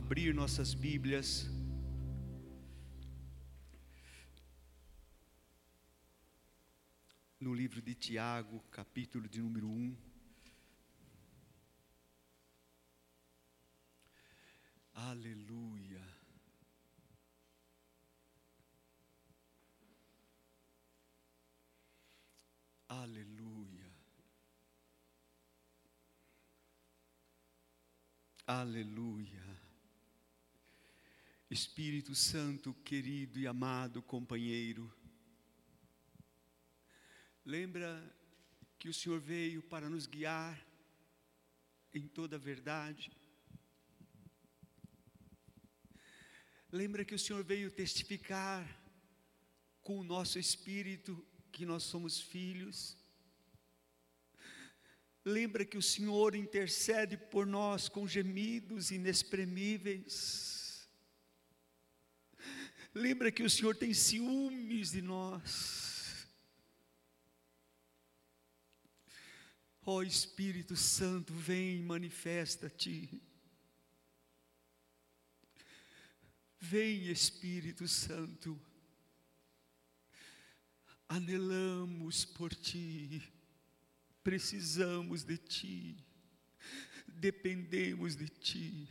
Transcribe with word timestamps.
abrir 0.00 0.34
nossas 0.34 0.72
Bíblias. 0.72 1.46
No 7.38 7.52
livro 7.52 7.82
de 7.82 7.94
Tiago, 7.94 8.64
capítulo 8.70 9.28
de 9.28 9.40
número 9.40 9.68
1. 9.68 9.96
Aleluia. 14.94 16.04
Aleluia. 22.88 23.90
Aleluia. 28.46 29.39
Espírito 31.50 32.14
Santo, 32.14 32.72
querido 32.84 33.40
e 33.40 33.44
amado 33.44 34.00
companheiro, 34.00 34.88
lembra 37.44 37.90
que 38.78 38.88
o 38.88 38.94
Senhor 38.94 39.18
veio 39.18 39.60
para 39.60 39.90
nos 39.90 40.06
guiar 40.06 40.64
em 41.92 42.06
toda 42.06 42.36
a 42.36 42.38
verdade. 42.38 43.10
Lembra 46.70 47.04
que 47.04 47.16
o 47.16 47.18
Senhor 47.18 47.42
veio 47.42 47.68
testificar 47.68 48.64
com 49.82 49.98
o 49.98 50.04
nosso 50.04 50.38
espírito 50.38 51.26
que 51.50 51.66
nós 51.66 51.82
somos 51.82 52.20
filhos. 52.20 52.96
Lembra 55.24 55.64
que 55.64 55.76
o 55.76 55.82
Senhor 55.82 56.36
intercede 56.36 57.16
por 57.16 57.44
nós 57.44 57.88
com 57.88 58.06
gemidos 58.06 58.92
inexprimíveis. 58.92 60.59
Lembra 62.94 63.30
que 63.30 63.42
o 63.42 63.50
Senhor 63.50 63.76
tem 63.76 63.94
ciúmes 63.94 64.90
de 64.90 65.02
nós. 65.02 66.26
Ó 69.84 69.96
oh, 69.96 70.02
Espírito 70.02 70.76
Santo, 70.76 71.32
vem, 71.32 71.82
manifesta-te. 71.82 73.22
Vem, 76.58 77.08
Espírito 77.10 77.88
Santo. 77.88 78.60
Anelamos 81.08 82.24
por 82.24 82.54
ti 82.54 83.22
precisamos 84.22 85.24
de 85.24 85.36
Ti, 85.38 85.96
dependemos 87.06 88.16
de 88.16 88.28
Ti. 88.28 88.88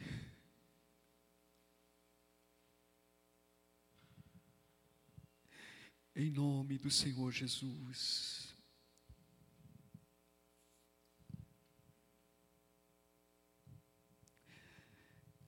Em 6.22 6.30
nome 6.30 6.78
do 6.78 6.92
Senhor 6.92 7.31
Jesus. 7.31 8.53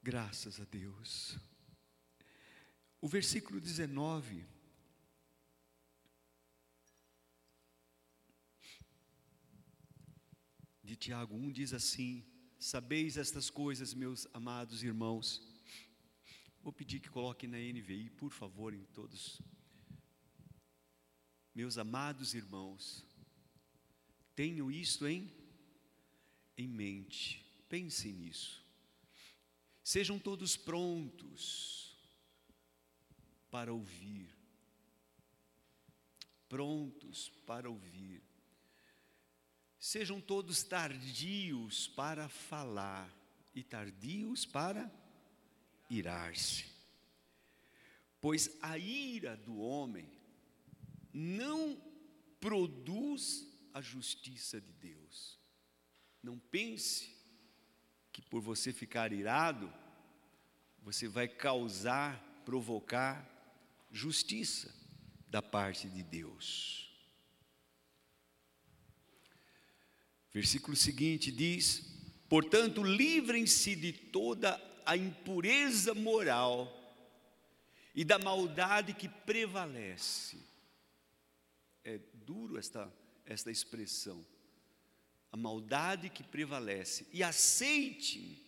Graças 0.01 0.61
a 0.61 0.63
Deus. 0.63 1.37
O 3.01 3.07
versículo 3.09 3.59
19 3.59 4.45
de 10.81 10.95
Tiago 10.95 11.35
1 11.35 11.51
diz 11.51 11.73
assim: 11.73 12.25
Sabeis 12.57 13.17
estas 13.17 13.49
coisas, 13.49 13.93
meus 13.93 14.25
amados 14.33 14.83
irmãos. 14.83 15.45
Vou 16.61 16.71
pedir 16.71 17.01
que 17.01 17.09
coloque 17.09 17.45
na 17.45 17.57
NVI, 17.57 18.09
por 18.11 18.31
favor, 18.31 18.73
em 18.73 18.85
todos. 18.85 19.41
Meus 21.53 21.77
amados 21.77 22.33
irmãos, 22.33 23.05
tenham 24.35 24.71
isto 24.71 25.07
em, 25.07 25.31
em 26.57 26.67
mente, 26.67 27.45
pensem 27.67 28.13
nisso. 28.13 28.63
Sejam 29.83 30.17
todos 30.17 30.55
prontos 30.55 31.95
para 33.49 33.73
ouvir, 33.73 34.29
prontos 36.47 37.29
para 37.45 37.69
ouvir 37.69 38.23
Sejam 39.81 40.21
todos 40.21 40.61
tardios 40.61 41.87
para 41.87 42.29
falar 42.29 43.11
e 43.55 43.63
tardios 43.63 44.45
para 44.45 44.91
irar-se. 45.89 46.65
Pois 48.21 48.55
a 48.61 48.77
ira 48.77 49.35
do 49.35 49.57
homem 49.57 50.07
não 51.13 51.81
produz 52.39 53.47
a 53.73 53.81
justiça 53.81 54.59
de 54.59 54.71
Deus. 54.73 55.39
Não 56.21 56.37
pense 56.37 57.15
que 58.11 58.21
por 58.21 58.41
você 58.41 58.73
ficar 58.73 59.11
irado, 59.11 59.71
você 60.81 61.07
vai 61.07 61.27
causar, 61.27 62.19
provocar 62.45 63.27
justiça 63.91 64.73
da 65.27 65.41
parte 65.41 65.89
de 65.89 66.03
Deus. 66.03 66.89
Versículo 70.33 70.75
seguinte 70.75 71.31
diz: 71.31 71.83
Portanto, 72.29 72.83
livrem-se 72.83 73.75
de 73.75 73.91
toda 73.91 74.59
a 74.85 74.95
impureza 74.95 75.93
moral 75.93 76.77
e 77.93 78.03
da 78.03 78.17
maldade 78.17 78.93
que 78.93 79.09
prevalece. 79.09 80.50
Duro 82.31 82.57
esta, 82.57 82.89
esta 83.25 83.51
expressão. 83.51 84.25
A 85.33 85.35
maldade 85.35 86.09
que 86.09 86.23
prevalece. 86.23 87.05
E 87.11 87.21
aceitem, 87.21 88.39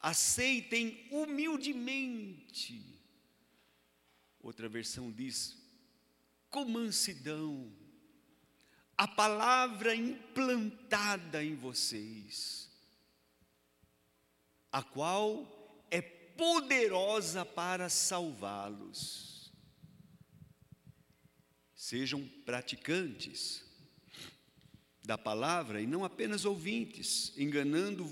aceitem 0.00 1.06
humildemente. 1.12 2.84
Outra 4.40 4.68
versão 4.68 5.12
diz: 5.12 5.56
com 6.50 6.64
mansidão 6.64 7.72
a 8.96 9.06
palavra 9.06 9.94
implantada 9.94 11.44
em 11.44 11.54
vocês, 11.54 12.68
a 14.72 14.82
qual 14.82 15.86
é 15.88 16.02
poderosa 16.02 17.44
para 17.44 17.88
salvá-los. 17.88 19.27
Sejam 21.88 22.22
praticantes 22.44 23.64
da 25.02 25.16
palavra 25.16 25.80
e 25.80 25.86
não 25.86 26.04
apenas 26.04 26.44
ouvintes, 26.44 27.32
enganando 27.34 28.04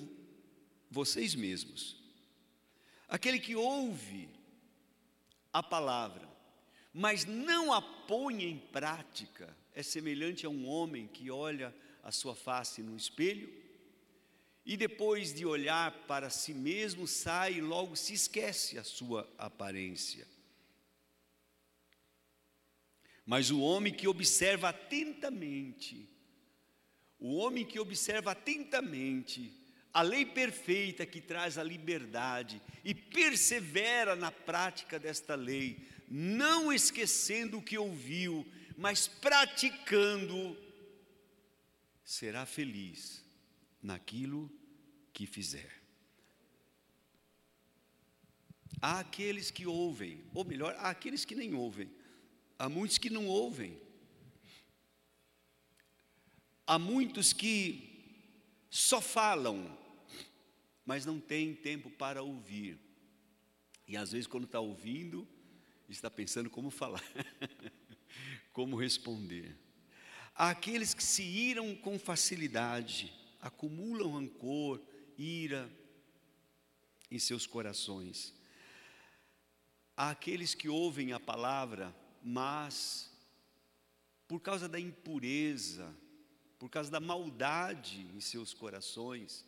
vocês 0.91 1.35
mesmos. 1.35 1.95
Aquele 3.07 3.39
que 3.39 3.55
ouve 3.55 4.31
a 5.53 5.63
palavra, 5.63 6.27
mas 6.91 7.27
não 7.27 7.71
a 7.71 7.83
põe 7.83 8.45
em 8.45 8.57
prática, 8.57 9.55
é 9.75 9.83
semelhante 9.83 10.47
a 10.47 10.49
um 10.49 10.67
homem 10.67 11.07
que 11.07 11.31
olha 11.31 11.75
a 12.03 12.11
sua 12.11 12.35
face 12.35 12.81
no 12.83 12.97
espelho 12.97 13.53
e 14.65 14.75
depois 14.75 15.35
de 15.35 15.45
olhar 15.45 15.93
para 16.07 16.31
si 16.31 16.55
mesmo 16.55 17.07
sai 17.07 17.57
e 17.57 17.61
logo 17.61 17.95
se 17.95 18.15
esquece 18.15 18.79
a 18.79 18.83
sua 18.83 19.31
aparência. 19.37 20.27
Mas 23.27 23.51
o 23.51 23.61
homem 23.61 23.93
que 23.93 24.09
observa 24.09 24.71
atentamente, 24.71 26.09
o 27.19 27.35
homem 27.35 27.67
que 27.67 27.79
observa 27.79 28.31
atentamente 28.31 29.53
a 29.93 30.01
lei 30.01 30.25
perfeita 30.25 31.05
que 31.05 31.21
traz 31.21 31.59
a 31.59 31.63
liberdade 31.63 32.63
e 32.85 32.95
persevera 32.95 34.15
na 34.15 34.31
prática 34.31 34.99
desta 34.99 35.35
lei, 35.35 35.87
não 36.09 36.73
esquecendo 36.73 37.59
o 37.59 37.63
que 37.63 37.77
ouviu 37.77 38.47
mas 38.77 39.09
praticando, 39.09 40.57
será 42.05 42.45
feliz 42.45 43.25
naquilo 43.83 44.53
que 45.13 45.27
fizer. 45.27 45.83
Há 48.81 49.01
aqueles 49.01 49.51
que 49.51 49.67
ouvem, 49.67 50.23
ou 50.35 50.45
melhor, 50.45 50.75
há 50.79 50.91
aqueles 50.91 51.25
que 51.25 51.35
nem 51.35 51.55
ouvem, 51.55 51.91
há 52.59 52.69
muitos 52.69 52.99
que 52.99 53.11
não 53.11 53.27
ouvem, 53.27 53.79
há 56.67 56.79
muitos 56.79 57.33
que 57.33 57.93
só 58.71 59.01
falam, 59.01 59.77
mas 60.85 61.05
não 61.05 61.21
têm 61.21 61.55
tempo 61.55 61.91
para 61.91 62.23
ouvir, 62.23 62.79
e 63.89 63.97
às 63.97 64.13
vezes, 64.13 64.27
quando 64.27 64.45
está 64.45 64.59
ouvindo, 64.59 65.27
está 65.89 66.11
pensando 66.11 66.51
como 66.51 66.71
falar. 66.71 67.03
como 68.53 68.77
responder. 68.77 69.55
Há 70.35 70.51
aqueles 70.51 70.93
que 70.93 71.05
se 71.05 71.23
iram 71.23 71.75
com 71.77 71.99
facilidade, 71.99 73.13
acumulam 73.41 74.15
rancor, 74.15 74.81
ira 75.17 75.71
em 77.11 77.19
seus 77.19 77.47
corações. 77.47 78.35
Há 79.97 80.11
aqueles 80.11 80.55
que 80.55 80.69
ouvem 80.69 81.13
a 81.13 81.21
palavra, 81.21 81.95
mas 82.29 83.09
por 84.27 84.41
causa 84.41 84.69
da 84.69 84.81
impureza, 84.81 85.95
por 86.59 86.69
causa 86.69 86.91
da 86.91 86.99
maldade 86.99 88.01
em 88.13 88.21
seus 88.21 88.53
corações, 88.53 89.45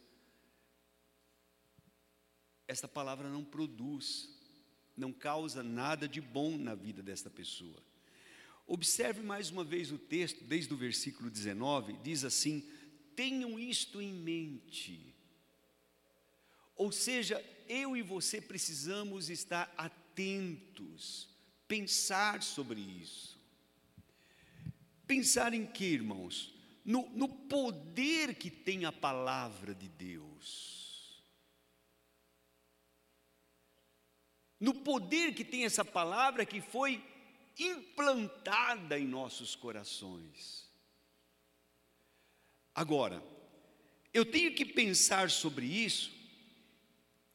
esta 2.68 2.86
palavra 2.86 3.28
não 3.28 3.44
produz, 3.44 4.30
não 4.96 5.12
causa 5.12 5.60
nada 5.60 6.06
de 6.06 6.20
bom 6.20 6.56
na 6.56 6.76
vida 6.76 7.02
desta 7.02 7.28
pessoa. 7.28 7.82
Observe 8.64 9.22
mais 9.22 9.50
uma 9.50 9.64
vez 9.64 9.90
o 9.90 9.98
texto, 9.98 10.44
desde 10.44 10.72
o 10.72 10.76
versículo 10.76 11.28
19, 11.28 11.94
diz 11.94 12.22
assim: 12.22 12.70
tenham 13.16 13.58
isto 13.58 14.00
em 14.00 14.12
mente. 14.12 15.12
Ou 16.76 16.92
seja, 16.92 17.44
eu 17.68 17.96
e 17.96 18.02
você 18.02 18.40
precisamos 18.40 19.30
estar 19.30 19.74
atentos, 19.76 21.28
pensar 21.68 22.42
sobre 22.42 22.80
isso. 22.80 23.38
Pensar 25.06 25.54
em 25.54 25.66
que, 25.66 25.84
irmãos? 25.84 26.52
No, 26.84 27.08
no 27.10 27.28
poder 27.28 28.34
que 28.34 28.50
tem 28.50 28.86
a 28.86 28.92
palavra 28.92 29.74
de 29.74 29.88
Deus. 29.88 31.22
No 34.58 34.74
poder 34.74 35.34
que 35.34 35.44
tem 35.44 35.64
essa 35.64 35.84
palavra 35.84 36.44
que 36.44 36.60
foi 36.60 37.04
implantada 37.58 38.98
em 38.98 39.06
nossos 39.06 39.54
corações. 39.54 40.66
Agora, 42.74 43.22
eu 44.12 44.24
tenho 44.24 44.54
que 44.54 44.64
pensar 44.64 45.30
sobre 45.30 45.66
isso 45.66 46.12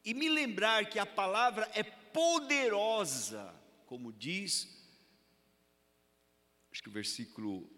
e 0.04 0.12
me 0.12 0.28
lembrar 0.28 0.88
que 0.88 0.98
a 0.98 1.06
palavra 1.06 1.70
é 1.74 1.82
poderosa, 1.82 3.54
como 3.86 4.12
diz 4.12 4.82
acho 6.74 6.82
que 6.82 6.88
o 6.88 6.92
versículo 6.92 7.70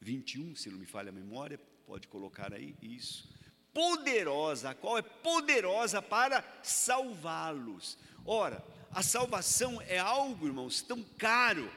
21, 0.00 0.54
se 0.54 0.70
não 0.70 0.78
me 0.78 0.86
falha 0.86 1.08
a 1.08 1.12
memória, 1.12 1.58
pode 1.84 2.06
colocar 2.06 2.54
aí 2.54 2.76
isso. 2.80 3.28
Poderosa, 3.74 4.70
a 4.70 4.74
qual 4.74 4.96
é 4.96 5.02
poderosa 5.02 6.00
para 6.00 6.44
salvá-los. 6.62 7.98
Ora, 8.24 8.64
a 8.92 9.02
salvação 9.02 9.82
é 9.82 9.98
algo, 9.98 10.46
irmãos, 10.46 10.80
tão 10.80 11.02
caro 11.02 11.68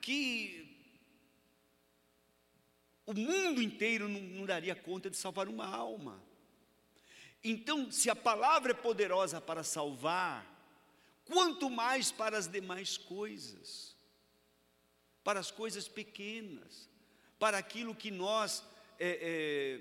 que 0.00 0.76
o 3.06 3.14
mundo 3.14 3.62
inteiro 3.62 4.08
não, 4.08 4.20
não 4.20 4.46
daria 4.46 4.74
conta 4.74 5.08
de 5.08 5.16
salvar 5.16 5.46
uma 5.46 5.66
alma. 5.66 6.20
Então, 7.44 7.92
se 7.92 8.10
a 8.10 8.16
palavra 8.16 8.72
é 8.72 8.74
poderosa 8.74 9.40
para 9.40 9.62
salvar, 9.62 10.44
quanto 11.30 11.70
mais 11.70 12.10
para 12.10 12.36
as 12.36 12.46
demais 12.46 12.96
coisas 12.96 13.90
para 15.22 15.40
as 15.40 15.50
coisas 15.50 15.88
pequenas, 15.88 16.88
para 17.38 17.58
aquilo 17.58 17.94
que 17.94 18.10
nós, 18.10 18.64
é, 18.98 19.18
é, 19.22 19.80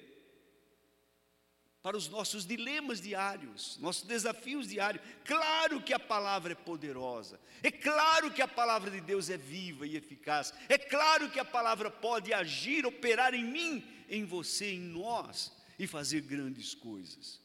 para 1.82 1.98
os 1.98 2.08
nossos 2.08 2.46
dilemas 2.46 3.02
diários, 3.02 3.78
nossos 3.80 4.04
desafios 4.04 4.68
diários. 4.68 5.04
Claro 5.26 5.82
que 5.82 5.94
a 5.94 6.00
palavra 6.00 6.52
é 6.54 6.56
poderosa, 6.56 7.40
é 7.64 7.72
claro 7.72 8.32
que 8.32 8.42
a 8.42 8.48
palavra 8.48 8.92
de 8.92 9.02
Deus 9.02 9.30
é 9.30 9.38
viva 9.38 9.88
e 9.88 9.96
eficaz, 9.96 10.54
é 10.68 10.78
claro 10.78 11.30
que 11.30 11.40
a 11.40 11.46
palavra 11.46 11.90
pode 11.90 12.34
agir, 12.34 12.86
operar 12.86 13.34
em 13.34 13.44
mim, 13.44 14.06
em 14.10 14.26
você, 14.26 14.74
em 14.74 14.80
nós 14.80 15.52
e 15.78 15.88
fazer 15.88 16.22
grandes 16.22 16.74
coisas. 16.76 17.40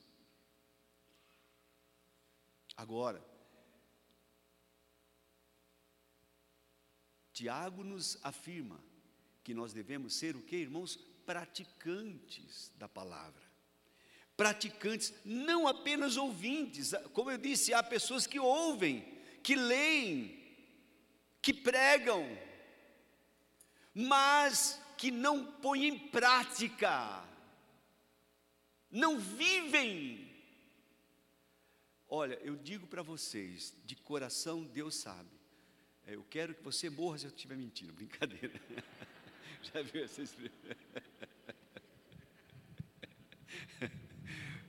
Agora, 2.76 3.24
Tiago 7.34 7.82
nos 7.82 8.16
afirma 8.22 8.80
que 9.42 9.52
nós 9.52 9.72
devemos 9.72 10.14
ser 10.14 10.36
o 10.36 10.42
que, 10.42 10.56
irmãos? 10.56 10.96
Praticantes 11.26 12.70
da 12.78 12.88
palavra. 12.88 13.42
Praticantes, 14.36 15.12
não 15.24 15.66
apenas 15.66 16.16
ouvintes. 16.16 16.92
Como 17.12 17.30
eu 17.30 17.36
disse, 17.36 17.74
há 17.74 17.82
pessoas 17.82 18.24
que 18.26 18.38
ouvem, 18.38 19.04
que 19.42 19.56
leem, 19.56 20.40
que 21.42 21.52
pregam, 21.52 22.24
mas 23.92 24.80
que 24.96 25.10
não 25.10 25.44
põem 25.44 25.86
em 25.86 25.98
prática, 25.98 27.24
não 28.90 29.18
vivem. 29.18 30.32
Olha, 32.08 32.34
eu 32.44 32.54
digo 32.54 32.86
para 32.86 33.02
vocês, 33.02 33.74
de 33.84 33.96
coração, 33.96 34.62
Deus 34.62 34.94
sabe, 34.94 35.30
eu 36.06 36.22
quero 36.24 36.54
que 36.54 36.62
você 36.62 36.90
morra 36.90 37.18
se 37.18 37.26
eu 37.26 37.30
estiver 37.30 37.56
mentindo. 37.56 37.92
Brincadeira. 37.94 38.60
Já 39.62 39.82
viu 39.82 40.04
essa 40.04 40.22
expressão? 40.22 40.54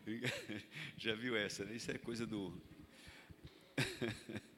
Já 0.98 1.16
viu 1.16 1.36
essa, 1.36 1.66
né? 1.66 1.76
Isso 1.76 1.92
é 1.92 1.98
coisa 1.98 2.26
do. 2.26 2.62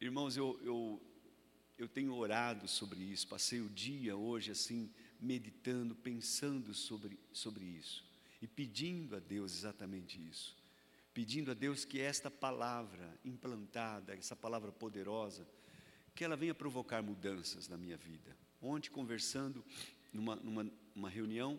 Irmãos, 0.00 0.36
eu, 0.36 0.58
eu, 0.62 1.02
eu 1.76 1.86
tenho 1.88 2.14
orado 2.14 2.66
sobre 2.66 3.00
isso, 3.00 3.28
passei 3.28 3.60
o 3.60 3.68
dia 3.68 4.16
hoje 4.16 4.50
assim, 4.50 4.90
meditando, 5.20 5.94
pensando 5.94 6.72
sobre, 6.72 7.18
sobre 7.32 7.64
isso 7.66 8.08
e 8.40 8.46
pedindo 8.46 9.14
a 9.14 9.18
Deus 9.18 9.52
exatamente 9.52 10.18
isso 10.26 10.59
pedindo 11.12 11.50
a 11.50 11.54
Deus 11.54 11.84
que 11.84 12.00
esta 12.00 12.30
palavra 12.30 13.18
implantada, 13.24 14.14
essa 14.14 14.36
palavra 14.36 14.70
poderosa, 14.70 15.46
que 16.14 16.24
ela 16.24 16.36
venha 16.36 16.54
provocar 16.54 17.02
mudanças 17.02 17.68
na 17.68 17.76
minha 17.76 17.96
vida. 17.96 18.36
Ontem, 18.60 18.90
conversando 18.90 19.64
numa, 20.12 20.36
numa 20.36 20.70
uma 20.94 21.08
reunião, 21.08 21.58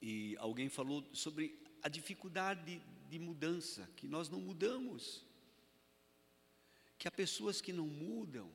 e 0.00 0.36
alguém 0.38 0.68
falou 0.68 1.04
sobre 1.12 1.60
a 1.82 1.88
dificuldade 1.88 2.64
de, 2.64 2.82
de 3.10 3.18
mudança, 3.18 3.88
que 3.96 4.06
nós 4.06 4.28
não 4.28 4.40
mudamos, 4.40 5.24
que 6.96 7.06
há 7.06 7.10
pessoas 7.10 7.60
que 7.60 7.72
não 7.72 7.86
mudam, 7.86 8.50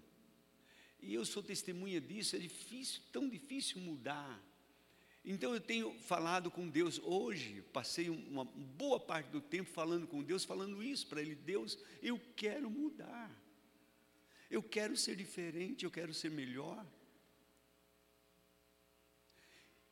e 1.00 1.14
eu 1.14 1.26
sou 1.26 1.44
testemunha 1.44 2.00
disso, 2.00 2.36
é 2.36 2.40
difícil, 2.40 3.02
tão 3.12 3.30
difícil 3.30 3.81
mudar. 3.81 4.42
Então 5.25 5.54
eu 5.54 5.62
tenho 5.62 5.94
falado 6.02 6.52
com 6.52 6.68
Deus 6.68 7.00
hoje, 7.00 7.62
passei 7.72 8.10
uma 8.10 8.44
boa 8.44 9.00
parte 9.00 9.30
do 9.30 9.40
tempo 9.40 9.70
falando 9.70 10.06
com 10.06 10.22
Deus, 10.22 10.44
falando 10.44 10.84
isso 10.84 11.08
para 11.08 11.22
Ele: 11.22 11.34
Deus, 11.34 11.78
eu 12.02 12.19
quero 12.36 12.69
mudar, 12.69 13.31
eu 14.52 14.62
quero 14.62 14.97
ser 14.97 15.16
diferente, 15.16 15.86
eu 15.86 15.92
quero 15.92 16.14
ser 16.14 16.30
melhor. 16.30 16.86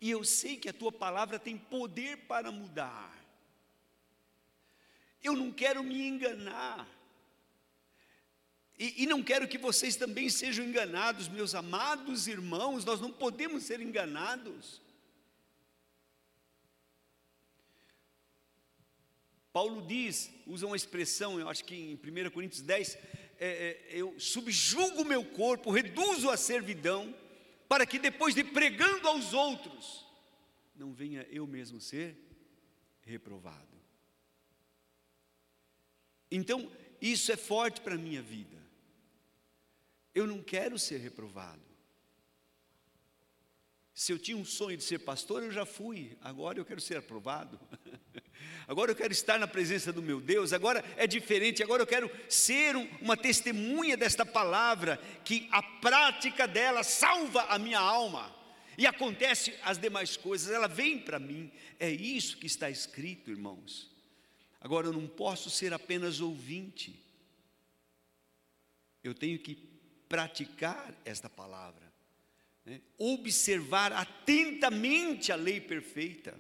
E 0.02 0.10
eu 0.10 0.24
sei 0.24 0.58
que 0.58 0.68
a 0.68 0.74
tua 0.74 0.92
palavra 0.92 1.38
tem 1.38 1.58
poder 1.58 2.18
para 2.26 2.52
mudar. 2.52 3.16
Eu 5.24 5.34
não 5.34 5.52
quero 5.52 5.84
me 5.84 6.08
enganar. 6.08 6.90
E, 8.78 9.04
e, 9.04 9.06
não 9.06 9.22
quero 9.22 9.48
que 9.48 9.60
vocês 9.60 9.96
também 9.96 10.28
sejam 10.28 10.66
enganados, 10.66 11.28
meus 11.28 11.54
amados 11.54 12.26
irmãos, 12.28 12.84
nós 12.84 13.00
não 13.00 13.12
podemos 13.12 13.62
ser 13.62 13.80
enganados. 13.80 14.82
Paulo 19.54 19.82
diz, 19.82 20.32
usa 20.48 20.66
uma 20.66 20.76
expressão, 20.76 21.40
eu 21.40 21.50
acho 21.50 21.64
que 21.66 21.76
em 21.76 21.96
1 21.96 22.30
Coríntios 22.32 22.62
10, 22.62 22.98
é, 23.38 23.48
é, 23.48 23.88
eu 23.90 24.18
subjugo 24.20 25.02
o 25.02 25.06
meu 25.06 25.26
corpo, 25.26 25.72
reduzo 25.72 26.30
a 26.30 26.38
servidão, 26.38 27.14
para 27.68 27.86
que 27.86 28.00
depois 28.00 28.36
de 28.36 28.44
pregando 28.44 29.08
aos 29.08 29.34
outros, 29.34 30.06
não 30.76 30.94
venha 30.94 31.28
eu 31.30 31.46
mesmo 31.46 31.82
ser 31.82 32.16
reprovado. 33.02 33.72
Então, 36.30 36.72
isso 37.02 37.32
é 37.32 37.38
forte 37.38 37.82
para 37.82 37.96
a 37.96 37.98
minha 37.98 38.22
vida. 38.22 38.58
Eu 40.14 40.26
não 40.26 40.42
quero 40.42 40.80
ser 40.80 40.98
reprovado. 41.00 41.71
Se 44.02 44.12
eu 44.12 44.18
tinha 44.18 44.36
um 44.36 44.44
sonho 44.44 44.76
de 44.76 44.84
ser 44.84 44.98
pastor, 44.98 45.44
eu 45.44 45.52
já 45.52 45.64
fui, 45.64 46.18
agora 46.22 46.58
eu 46.58 46.66
quero 46.66 46.82
ser 46.82 46.98
aprovado. 46.98 47.60
Agora 48.68 48.90
eu 48.90 48.96
quero 48.96 49.14
estar 49.14 49.38
na 49.38 49.48
presença 49.48 49.94
do 49.94 50.02
meu 50.02 50.20
Deus, 50.20 50.54
agora 50.54 50.84
é 50.98 51.06
diferente, 51.06 51.62
agora 51.62 51.84
eu 51.84 51.88
quero 51.88 52.10
ser 52.28 52.76
uma 53.00 53.16
testemunha 53.16 53.96
desta 53.96 54.26
palavra, 54.26 54.98
que 55.24 55.48
a 55.52 55.62
prática 55.62 56.48
dela 56.48 56.82
salva 56.82 57.44
a 57.44 57.60
minha 57.60 57.80
alma. 57.80 58.34
E 58.78 58.88
acontece 58.88 59.54
as 59.62 59.78
demais 59.78 60.18
coisas, 60.18 60.52
ela 60.52 60.68
vem 60.68 60.98
para 60.98 61.20
mim. 61.20 61.52
É 61.80 61.92
isso 61.92 62.38
que 62.38 62.48
está 62.48 62.70
escrito, 62.70 63.30
irmãos. 63.30 63.92
Agora 64.60 64.88
eu 64.88 64.94
não 64.94 65.06
posso 65.06 65.52
ser 65.52 65.74
apenas 65.74 66.20
ouvinte. 66.20 67.00
Eu 69.04 69.14
tenho 69.14 69.38
que 69.38 69.56
praticar 70.08 70.96
esta 71.06 71.30
palavra 71.30 71.91
né? 72.72 72.82
observar 72.98 73.92
atentamente 73.92 75.30
a 75.30 75.36
lei 75.36 75.60
perfeita. 75.60 76.40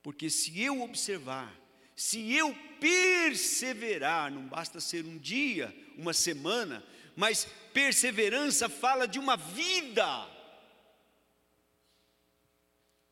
Porque 0.00 0.30
se 0.30 0.62
eu 0.62 0.80
observar, 0.80 1.52
se 1.96 2.32
eu 2.32 2.54
perseverar, 2.78 4.30
não 4.30 4.46
basta 4.46 4.80
ser 4.80 5.04
um 5.04 5.18
dia, 5.18 5.76
uma 5.96 6.12
semana, 6.12 6.84
mas 7.16 7.48
perseverança 7.74 8.68
fala 8.68 9.08
de 9.08 9.18
uma 9.18 9.36
vida. 9.36 10.06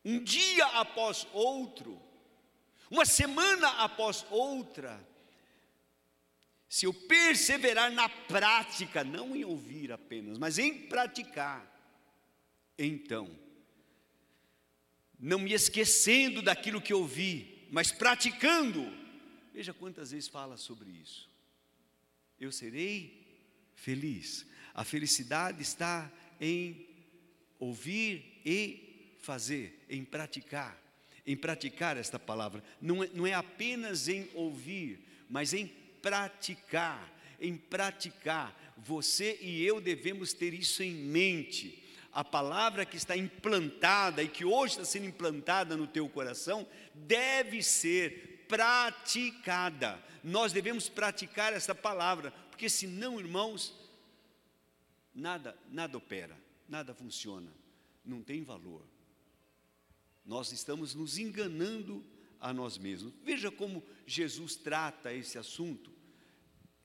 Um 0.04 0.22
dia 0.22 0.64
após 0.66 1.26
outro, 1.32 2.00
uma 2.88 3.04
semana 3.04 3.68
após 3.82 4.24
outra, 4.30 5.04
se 6.68 6.84
eu 6.84 6.92
perseverar 6.92 7.90
na 7.90 8.08
prática, 8.08 9.02
não 9.02 9.34
em 9.34 9.44
ouvir 9.44 9.90
apenas, 9.90 10.36
mas 10.36 10.58
em 10.58 10.86
praticar, 10.86 11.66
então, 12.78 13.28
não 15.18 15.38
me 15.38 15.52
esquecendo 15.52 16.42
daquilo 16.42 16.80
que 16.80 16.92
ouvi, 16.92 17.66
mas 17.70 17.90
praticando, 17.90 18.86
veja 19.52 19.72
quantas 19.72 20.10
vezes 20.10 20.28
fala 20.28 20.56
sobre 20.56 20.90
isso. 20.90 21.28
Eu 22.38 22.52
serei 22.52 23.26
feliz. 23.74 24.46
A 24.74 24.84
felicidade 24.84 25.62
está 25.62 26.10
em 26.40 26.86
ouvir 27.58 28.40
e 28.44 29.16
fazer, 29.18 29.84
em 29.88 30.04
praticar, 30.04 30.80
em 31.26 31.36
praticar 31.36 31.96
esta 31.96 32.18
palavra. 32.18 32.62
Não 32.80 33.02
é, 33.02 33.08
não 33.08 33.26
é 33.26 33.34
apenas 33.34 34.06
em 34.06 34.30
ouvir, 34.34 35.00
mas 35.28 35.52
em 35.52 35.66
praticar, 36.02 37.12
em 37.40 37.56
praticar. 37.56 38.56
Você 38.76 39.38
e 39.40 39.64
eu 39.64 39.80
devemos 39.80 40.32
ter 40.32 40.54
isso 40.54 40.82
em 40.82 40.94
mente. 40.94 41.84
A 42.12 42.24
palavra 42.24 42.84
que 42.84 42.96
está 42.96 43.16
implantada 43.16 44.22
e 44.22 44.28
que 44.28 44.44
hoje 44.44 44.74
está 44.74 44.84
sendo 44.84 45.06
implantada 45.06 45.76
no 45.76 45.86
teu 45.86 46.08
coração 46.08 46.66
deve 46.94 47.62
ser 47.62 48.44
praticada. 48.48 50.02
Nós 50.24 50.52
devemos 50.52 50.88
praticar 50.88 51.52
essa 51.52 51.74
palavra, 51.74 52.32
porque 52.50 52.68
senão, 52.68 53.20
irmãos, 53.20 53.74
nada, 55.14 55.56
nada 55.70 55.96
opera, 55.96 56.36
nada 56.68 56.94
funciona, 56.94 57.52
não 58.04 58.22
tem 58.22 58.42
valor. 58.42 58.82
Nós 60.24 60.52
estamos 60.52 60.94
nos 60.94 61.18
enganando 61.18 62.04
a 62.40 62.52
nós 62.52 62.78
mesmos. 62.78 63.12
Veja 63.22 63.50
como 63.50 63.84
Jesus 64.06 64.56
trata 64.56 65.12
esse 65.12 65.38
assunto 65.38 65.92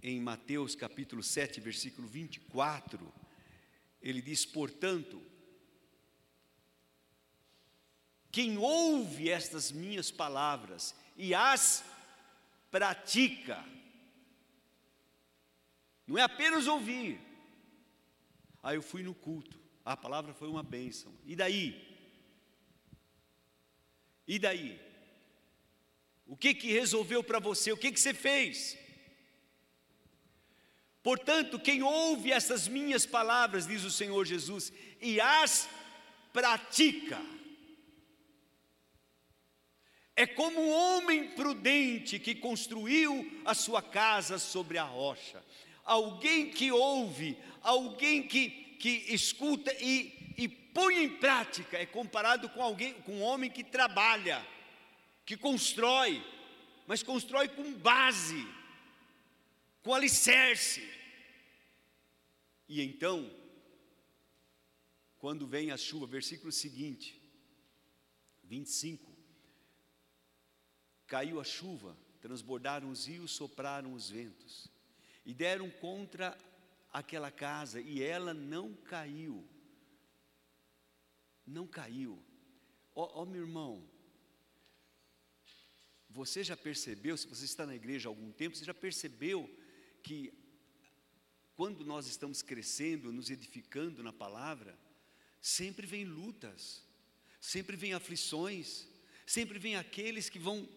em 0.02 0.20
Mateus 0.20 0.76
capítulo 0.76 1.24
7, 1.24 1.60
versículo 1.62 2.08
24. 2.08 3.14
Ele 4.02 4.22
diz: 4.22 4.46
Portanto, 4.46 5.22
quem 8.32 8.58
ouve 8.58 9.30
estas 9.30 9.72
minhas 9.72 10.12
palavras 10.12 10.96
e 11.16 11.34
as 11.34 11.86
pratica, 12.72 13.64
não 16.08 16.18
é 16.18 16.24
apenas 16.24 16.66
ouvir. 16.66 17.22
Ah, 18.64 18.74
eu 18.74 18.82
fui 18.82 19.04
no 19.04 19.14
culto, 19.14 19.60
a 19.86 19.96
palavra 19.96 20.34
foi 20.34 20.48
uma 20.48 20.64
bênção. 20.64 21.14
E 21.24 21.36
daí? 21.36 21.94
E 24.28 24.40
daí? 24.40 24.82
O 26.26 26.38
que 26.38 26.54
que 26.54 26.72
resolveu 26.72 27.24
para 27.24 27.40
você? 27.40 27.72
O 27.72 27.78
que 27.78 27.92
que 27.92 28.00
você 28.00 28.14
fez? 28.14 28.78
Portanto, 31.02 31.60
quem 31.60 31.84
ouve 31.84 32.32
essas 32.32 32.68
minhas 32.68 33.06
palavras, 33.06 33.68
diz 33.68 33.84
o 33.84 33.92
Senhor 33.92 34.26
Jesus, 34.26 34.72
e 35.02 35.20
as 35.20 35.70
pratica, 36.32 37.22
é 40.16 40.26
como 40.26 40.62
um 40.62 40.72
homem 40.72 41.30
prudente 41.32 42.20
que 42.20 42.36
construiu 42.36 43.42
a 43.44 43.54
sua 43.54 43.82
casa 43.82 44.40
sobre 44.40 44.78
a 44.78 44.84
rocha. 44.84 45.44
Alguém 45.84 46.50
que 46.50 46.72
ouve, 46.72 47.38
alguém 47.62 48.24
que, 48.24 48.50
que 48.80 49.06
escuta 49.10 49.76
e, 49.82 50.34
e 50.38 50.48
põe 50.48 51.04
em 51.04 51.10
prática, 51.10 51.78
é 51.78 51.86
comparado 51.86 52.48
com 52.50 52.62
alguém, 52.62 52.94
com 52.94 53.14
um 53.14 53.22
homem 53.24 53.50
que 53.50 53.64
trabalha 53.64 54.46
que 55.26 55.38
constrói, 55.38 56.24
mas 56.86 57.02
constrói 57.02 57.48
com 57.48 57.74
base, 57.74 58.48
com 59.82 59.94
alicerce. 59.94 60.82
E 62.68 62.82
então, 62.82 63.30
quando 65.18 65.48
vem 65.48 65.72
a 65.72 65.78
chuva, 65.78 66.06
versículo 66.06 66.52
seguinte, 66.52 67.22
25: 68.44 69.12
Caiu 71.08 71.40
a 71.40 71.44
chuva, 71.44 71.98
transbordaram 72.22 72.90
os 72.90 73.06
rios, 73.06 73.32
sopraram 73.32 73.94
os 73.94 74.10
ventos, 74.10 74.70
e 75.26 75.34
deram 75.34 75.70
contra 75.70 76.38
aquela 76.92 77.32
casa, 77.32 77.80
e 77.80 78.02
ela 78.02 78.34
não 78.34 78.74
caiu. 78.74 79.48
Não 81.46 81.68
caiu. 81.68 82.24
Ó, 82.96 83.04
oh, 83.04 83.22
oh, 83.22 83.26
meu 83.26 83.42
irmão, 83.42 83.88
você 86.14 86.44
já 86.44 86.56
percebeu, 86.56 87.18
se 87.18 87.28
você 87.28 87.44
está 87.44 87.66
na 87.66 87.76
igreja 87.76 88.08
há 88.08 88.12
algum 88.12 88.32
tempo, 88.32 88.56
você 88.56 88.64
já 88.64 88.74
percebeu 88.74 89.50
que 90.04 90.32
quando 91.56 91.84
nós 91.84 92.06
estamos 92.06 92.44
crescendo, 92.44 93.12
nos 93.12 93.32
edificando 93.32 94.04
na 94.04 94.14
palavra, 94.14 94.78
sempre 95.42 95.88
vem 95.88 96.06
lutas, 96.06 96.84
sempre 97.42 97.76
vem 97.76 97.94
aflições, 97.94 98.88
sempre 99.26 99.58
vem 99.58 99.76
aqueles 99.76 100.30
que 100.30 100.38
vão 100.38 100.70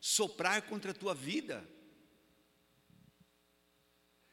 soprar 0.00 0.62
contra 0.62 0.92
a 0.92 0.94
tua 0.94 1.14
vida. 1.14 1.68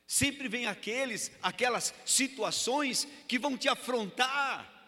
Sempre 0.08 0.48
vem 0.48 0.66
aqueles, 0.68 1.32
aquelas 1.42 1.94
situações 2.06 3.06
que 3.28 3.38
vão 3.38 3.58
te 3.58 3.68
afrontar. 3.68 4.79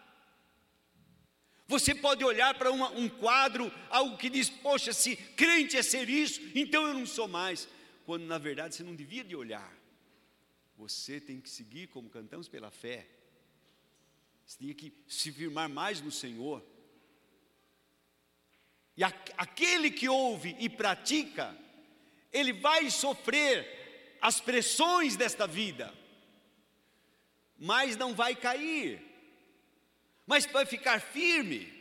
Você 1.72 1.94
pode 1.94 2.22
olhar 2.22 2.52
para 2.52 2.70
uma, 2.70 2.90
um 2.90 3.08
quadro, 3.08 3.72
algo 3.88 4.18
que 4.18 4.28
diz, 4.28 4.50
poxa, 4.50 4.92
se 4.92 5.16
crente 5.16 5.74
é 5.74 5.82
ser 5.82 6.06
isso, 6.06 6.38
então 6.54 6.86
eu 6.86 6.92
não 6.92 7.06
sou 7.06 7.26
mais. 7.26 7.66
Quando 8.04 8.26
na 8.26 8.36
verdade 8.36 8.74
você 8.74 8.82
não 8.82 8.94
devia 8.94 9.24
de 9.24 9.34
olhar. 9.34 9.72
Você 10.76 11.18
tem 11.18 11.40
que 11.40 11.48
seguir 11.48 11.86
como 11.86 12.10
cantamos 12.10 12.46
pela 12.46 12.70
fé. 12.70 13.08
Você 14.44 14.58
tem 14.58 14.74
que 14.74 14.92
se 15.08 15.32
firmar 15.32 15.66
mais 15.70 16.02
no 16.02 16.10
Senhor. 16.10 16.62
E 18.94 19.02
a, 19.02 19.08
aquele 19.38 19.90
que 19.90 20.10
ouve 20.10 20.54
e 20.58 20.68
pratica, 20.68 21.56
ele 22.30 22.52
vai 22.52 22.90
sofrer 22.90 24.18
as 24.20 24.42
pressões 24.42 25.16
desta 25.16 25.46
vida, 25.46 25.90
mas 27.58 27.96
não 27.96 28.14
vai 28.14 28.36
cair 28.36 29.11
mas 30.26 30.46
vai 30.46 30.64
ficar 30.64 31.00
firme, 31.00 31.72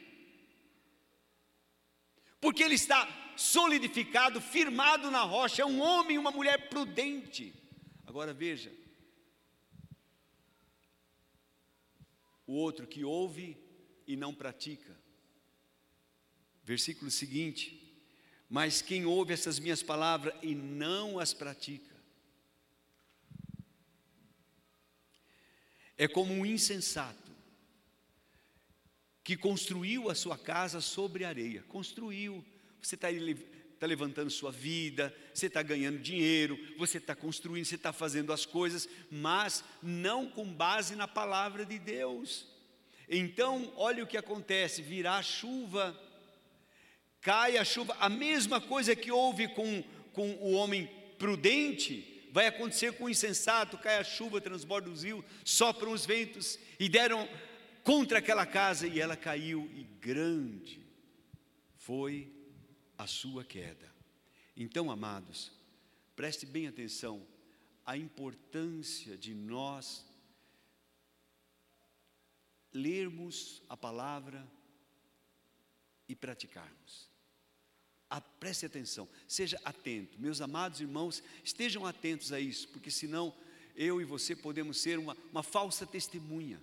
porque 2.39 2.63
ele 2.63 2.75
está 2.75 3.07
solidificado, 3.37 4.41
firmado 4.41 5.11
na 5.11 5.21
rocha, 5.21 5.61
é 5.61 5.65
um 5.65 5.79
homem 5.79 6.15
e 6.15 6.19
uma 6.19 6.31
mulher 6.31 6.69
prudente. 6.69 7.53
Agora 8.05 8.33
veja, 8.33 8.71
o 12.45 12.53
outro 12.53 12.87
que 12.87 13.03
ouve 13.03 13.57
e 14.05 14.15
não 14.15 14.33
pratica. 14.33 14.99
Versículo 16.63 17.09
seguinte: 17.09 17.95
Mas 18.49 18.81
quem 18.81 19.05
ouve 19.05 19.33
essas 19.33 19.59
minhas 19.59 19.81
palavras 19.81 20.33
e 20.41 20.53
não 20.53 21.19
as 21.19 21.33
pratica, 21.33 21.95
é 25.97 26.07
como 26.07 26.33
um 26.33 26.45
insensato 26.45 27.30
que 29.23 29.37
construiu 29.37 30.09
a 30.09 30.15
sua 30.15 30.37
casa 30.37 30.81
sobre 30.81 31.23
areia. 31.23 31.63
Construiu. 31.67 32.43
Você 32.81 32.95
está 32.95 33.09
tá 33.79 33.87
levantando 33.87 34.29
sua 34.29 34.51
vida, 34.51 35.13
você 35.33 35.47
está 35.47 35.61
ganhando 35.61 35.99
dinheiro, 35.99 36.57
você 36.77 36.97
está 36.97 37.15
construindo, 37.15 37.65
você 37.65 37.75
está 37.75 37.93
fazendo 37.93 38.33
as 38.33 38.45
coisas, 38.45 38.87
mas 39.09 39.63
não 39.81 40.29
com 40.29 40.45
base 40.45 40.95
na 40.95 41.07
palavra 41.07 41.65
de 41.65 41.77
Deus. 41.79 42.47
Então, 43.09 43.71
olha 43.75 44.03
o 44.03 44.07
que 44.07 44.17
acontece: 44.17 44.81
virá 44.81 45.21
chuva, 45.21 45.99
cai 47.21 47.57
a 47.57 47.65
chuva, 47.65 47.95
a 47.99 48.09
mesma 48.09 48.61
coisa 48.61 48.95
que 48.95 49.11
houve 49.11 49.47
com, 49.49 49.83
com 50.13 50.31
o 50.35 50.53
homem 50.53 50.89
prudente, 51.19 52.27
vai 52.31 52.47
acontecer 52.47 52.93
com 52.93 53.05
o 53.05 53.09
insensato: 53.09 53.77
cai 53.77 53.97
a 53.97 54.03
chuva, 54.03 54.41
transborda 54.41 54.89
os 54.89 55.03
rios, 55.03 55.25
sopram 55.43 55.91
os 55.91 56.05
ventos, 56.05 56.57
e 56.79 56.87
deram 56.87 57.27
contra 57.83 58.19
aquela 58.19 58.45
casa 58.45 58.87
e 58.87 58.99
ela 58.99 59.15
caiu, 59.15 59.69
e 59.73 59.83
grande 59.83 60.85
foi 61.75 62.31
a 62.97 63.07
sua 63.07 63.43
queda. 63.43 63.91
Então, 64.55 64.91
amados, 64.91 65.51
preste 66.15 66.45
bem 66.45 66.67
atenção 66.67 67.25
à 67.85 67.97
importância 67.97 69.17
de 69.17 69.33
nós 69.33 70.05
lermos 72.73 73.61
a 73.67 73.75
palavra 73.75 74.47
e 76.07 76.15
praticarmos. 76.15 77.09
a, 78.09 78.19
preste 78.19 78.65
atenção, 78.65 79.07
seja 79.25 79.59
atento. 79.63 80.19
Meus 80.19 80.41
amados 80.41 80.81
irmãos, 80.81 81.23
estejam 81.43 81.85
atentos 81.85 82.33
a 82.33 82.39
isso, 82.39 82.67
porque 82.67 82.91
senão 82.91 83.33
eu 83.73 84.01
e 84.01 84.03
você 84.03 84.35
podemos 84.35 84.81
ser 84.81 84.99
uma, 84.99 85.15
uma 85.31 85.41
falsa 85.41 85.85
testemunha. 85.85 86.61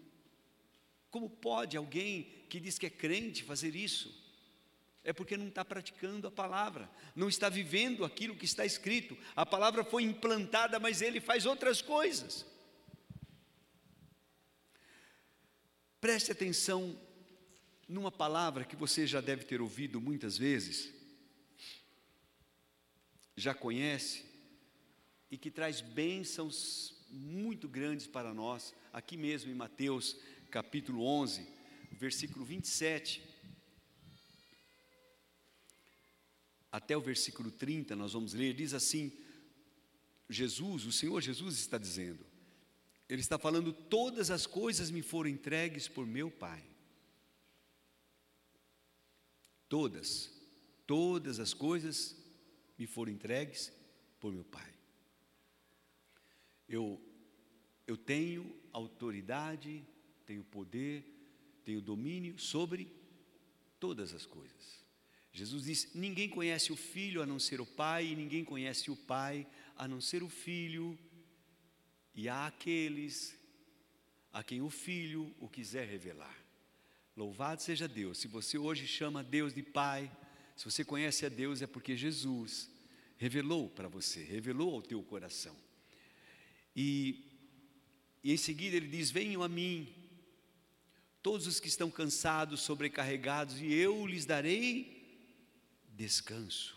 Como 1.10 1.30
pode 1.30 1.76
alguém 1.76 2.24
que 2.48 2.60
diz 2.60 2.78
que 2.78 2.86
é 2.86 2.90
crente 2.90 3.42
fazer 3.42 3.74
isso? 3.74 4.14
É 5.02 5.12
porque 5.12 5.36
não 5.36 5.48
está 5.48 5.64
praticando 5.64 6.26
a 6.26 6.30
palavra, 6.30 6.90
não 7.16 7.28
está 7.28 7.48
vivendo 7.48 8.04
aquilo 8.04 8.36
que 8.36 8.44
está 8.44 8.66
escrito. 8.66 9.16
A 9.34 9.46
palavra 9.46 9.82
foi 9.82 10.02
implantada, 10.02 10.78
mas 10.78 11.00
ele 11.00 11.20
faz 11.20 11.46
outras 11.46 11.80
coisas. 11.80 12.44
Preste 16.00 16.30
atenção 16.30 17.00
numa 17.88 18.12
palavra 18.12 18.64
que 18.64 18.76
você 18.76 19.06
já 19.06 19.20
deve 19.20 19.44
ter 19.44 19.62
ouvido 19.62 20.00
muitas 20.00 20.36
vezes, 20.36 20.92
já 23.34 23.54
conhece, 23.54 24.26
e 25.30 25.38
que 25.38 25.50
traz 25.50 25.80
bênçãos 25.80 26.94
muito 27.10 27.66
grandes 27.66 28.06
para 28.06 28.34
nós, 28.34 28.74
aqui 28.92 29.16
mesmo 29.16 29.50
em 29.50 29.54
Mateus 29.54 30.16
capítulo 30.50 31.04
11, 31.04 31.46
versículo 31.92 32.44
27. 32.44 33.22
Até 36.70 36.96
o 36.96 37.00
versículo 37.00 37.50
30, 37.50 37.96
nós 37.96 38.12
vamos 38.12 38.34
ler, 38.34 38.54
diz 38.54 38.74
assim: 38.74 39.12
Jesus, 40.28 40.84
o 40.84 40.92
Senhor 40.92 41.20
Jesus 41.20 41.58
está 41.58 41.78
dizendo, 41.78 42.24
Ele 43.08 43.20
está 43.20 43.38
falando: 43.38 43.72
todas 43.72 44.30
as 44.30 44.46
coisas 44.46 44.90
me 44.90 45.02
foram 45.02 45.30
entregues 45.30 45.88
por 45.88 46.06
meu 46.06 46.30
Pai. 46.30 46.62
Todas, 49.68 50.30
todas 50.86 51.38
as 51.38 51.52
coisas 51.52 52.16
me 52.78 52.86
foram 52.86 53.12
entregues 53.12 53.72
por 54.18 54.32
meu 54.32 54.44
Pai. 54.44 54.74
Eu, 56.68 57.00
eu 57.86 57.96
tenho 57.96 58.54
autoridade, 58.72 59.84
tenho 60.28 60.44
poder, 60.44 61.02
tenho 61.64 61.80
domínio 61.80 62.38
sobre 62.38 62.92
todas 63.80 64.12
as 64.12 64.26
coisas. 64.26 64.84
Jesus 65.32 65.64
diz: 65.64 65.94
ninguém 65.94 66.28
conhece 66.28 66.70
o 66.70 66.76
filho 66.76 67.22
a 67.22 67.26
não 67.26 67.38
ser 67.38 67.62
o 67.62 67.66
pai, 67.66 68.08
e 68.08 68.14
ninguém 68.14 68.44
conhece 68.44 68.90
o 68.90 68.96
pai 68.96 69.46
a 69.74 69.88
não 69.88 70.02
ser 70.02 70.22
o 70.22 70.28
filho, 70.28 70.98
e 72.14 72.28
há 72.28 72.46
aqueles 72.46 73.34
a 74.30 74.42
quem 74.42 74.60
o 74.60 74.68
filho 74.68 75.34
o 75.40 75.48
quiser 75.48 75.88
revelar. 75.88 76.36
Louvado 77.16 77.62
seja 77.62 77.88
Deus. 77.88 78.18
Se 78.18 78.28
você 78.28 78.58
hoje 78.58 78.86
chama 78.86 79.24
Deus 79.24 79.54
de 79.54 79.62
Pai, 79.62 80.14
se 80.54 80.64
você 80.66 80.84
conhece 80.84 81.24
a 81.24 81.28
Deus, 81.30 81.62
é 81.62 81.66
porque 81.66 81.96
Jesus 81.96 82.70
revelou 83.16 83.70
para 83.70 83.88
você, 83.88 84.22
revelou 84.22 84.74
ao 84.74 84.82
teu 84.82 85.02
coração. 85.02 85.56
E, 86.76 87.24
e 88.22 88.30
em 88.30 88.36
seguida 88.36 88.76
ele 88.76 88.88
diz: 88.88 89.10
Venham 89.10 89.42
a 89.42 89.48
mim, 89.48 89.97
todos 91.28 91.46
os 91.46 91.60
que 91.60 91.68
estão 91.68 91.90
cansados, 91.90 92.62
sobrecarregados, 92.62 93.60
e 93.60 93.70
eu 93.70 94.06
lhes 94.06 94.24
darei 94.24 95.22
descanso. 95.90 96.74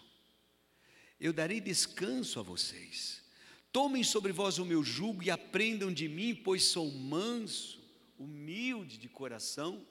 Eu 1.18 1.32
darei 1.32 1.62
descanso 1.62 2.38
a 2.38 2.44
vocês. 2.44 3.24
Tomem 3.72 4.04
sobre 4.04 4.34
vós 4.34 4.58
o 4.58 4.66
meu 4.66 4.84
jugo 4.84 5.24
e 5.24 5.32
aprendam 5.32 5.90
de 5.90 6.10
mim, 6.10 6.36
pois 6.36 6.66
sou 6.66 6.92
manso, 6.92 7.82
humilde 8.20 8.98
de 8.98 9.08
coração 9.08 9.88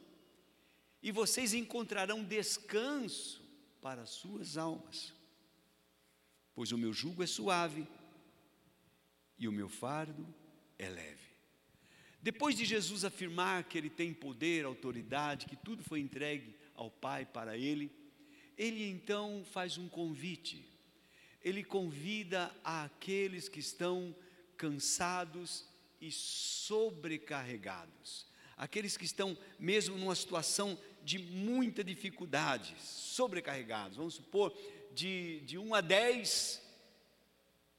e 1.02 1.10
vocês 1.10 1.54
encontrarão 1.54 2.22
descanso 2.22 3.42
para 3.80 4.02
as 4.02 4.10
suas 4.10 4.58
almas, 4.58 5.14
pois 6.54 6.70
o 6.70 6.76
meu 6.76 6.92
jugo 6.92 7.22
é 7.22 7.26
suave 7.26 7.88
e 9.38 9.48
o 9.48 9.52
meu 9.52 9.70
fardo 9.70 10.26
é 10.78 10.90
leve. 10.90 11.29
Depois 12.22 12.54
de 12.54 12.64
Jesus 12.64 13.04
afirmar 13.04 13.64
que 13.64 13.78
ele 13.78 13.88
tem 13.88 14.12
poder, 14.12 14.64
autoridade, 14.64 15.46
que 15.46 15.56
tudo 15.56 15.82
foi 15.82 16.00
entregue 16.00 16.54
ao 16.74 16.90
Pai 16.90 17.24
para 17.24 17.56
ele, 17.56 17.90
ele 18.58 18.90
então 18.90 19.42
faz 19.52 19.78
um 19.78 19.88
convite. 19.88 20.62
Ele 21.42 21.64
convida 21.64 22.54
aqueles 22.62 23.48
que 23.48 23.58
estão 23.58 24.14
cansados 24.56 25.64
e 25.98 26.12
sobrecarregados, 26.12 28.26
aqueles 28.56 28.98
que 28.98 29.06
estão 29.06 29.36
mesmo 29.58 29.96
numa 29.96 30.14
situação 30.14 30.78
de 31.02 31.18
muita 31.18 31.82
dificuldade, 31.82 32.74
sobrecarregados. 32.78 33.96
Vamos 33.96 34.14
supor, 34.14 34.54
de, 34.92 35.40
de 35.40 35.56
1 35.56 35.74
a 35.74 35.80
10, 35.80 36.62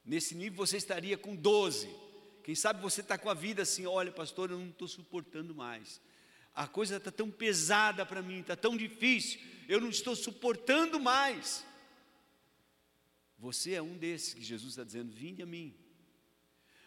nesse 0.03 0.33
nível 0.33 0.65
você 0.65 0.77
estaria 0.77 1.17
com 1.17 1.35
12. 1.35 2.10
Quem 2.43 2.55
sabe 2.55 2.81
você 2.81 3.01
está 3.01 3.17
com 3.17 3.29
a 3.29 3.33
vida 3.33 3.61
assim: 3.61 3.85
olha, 3.85 4.11
pastor, 4.11 4.51
eu 4.51 4.57
não 4.57 4.69
estou 4.69 4.87
suportando 4.87 5.53
mais. 5.53 6.01
A 6.53 6.67
coisa 6.67 6.97
está 6.97 7.11
tão 7.11 7.29
pesada 7.31 8.05
para 8.05 8.21
mim, 8.21 8.41
está 8.41 8.55
tão 8.55 8.75
difícil, 8.75 9.39
eu 9.69 9.79
não 9.79 9.89
estou 9.89 10.15
suportando 10.15 10.99
mais. 10.99 11.65
Você 13.37 13.73
é 13.73 13.81
um 13.81 13.97
desses 13.97 14.33
que 14.33 14.43
Jesus 14.43 14.73
está 14.73 14.83
dizendo: 14.83 15.11
vinde 15.11 15.41
a 15.41 15.45
mim. 15.45 15.73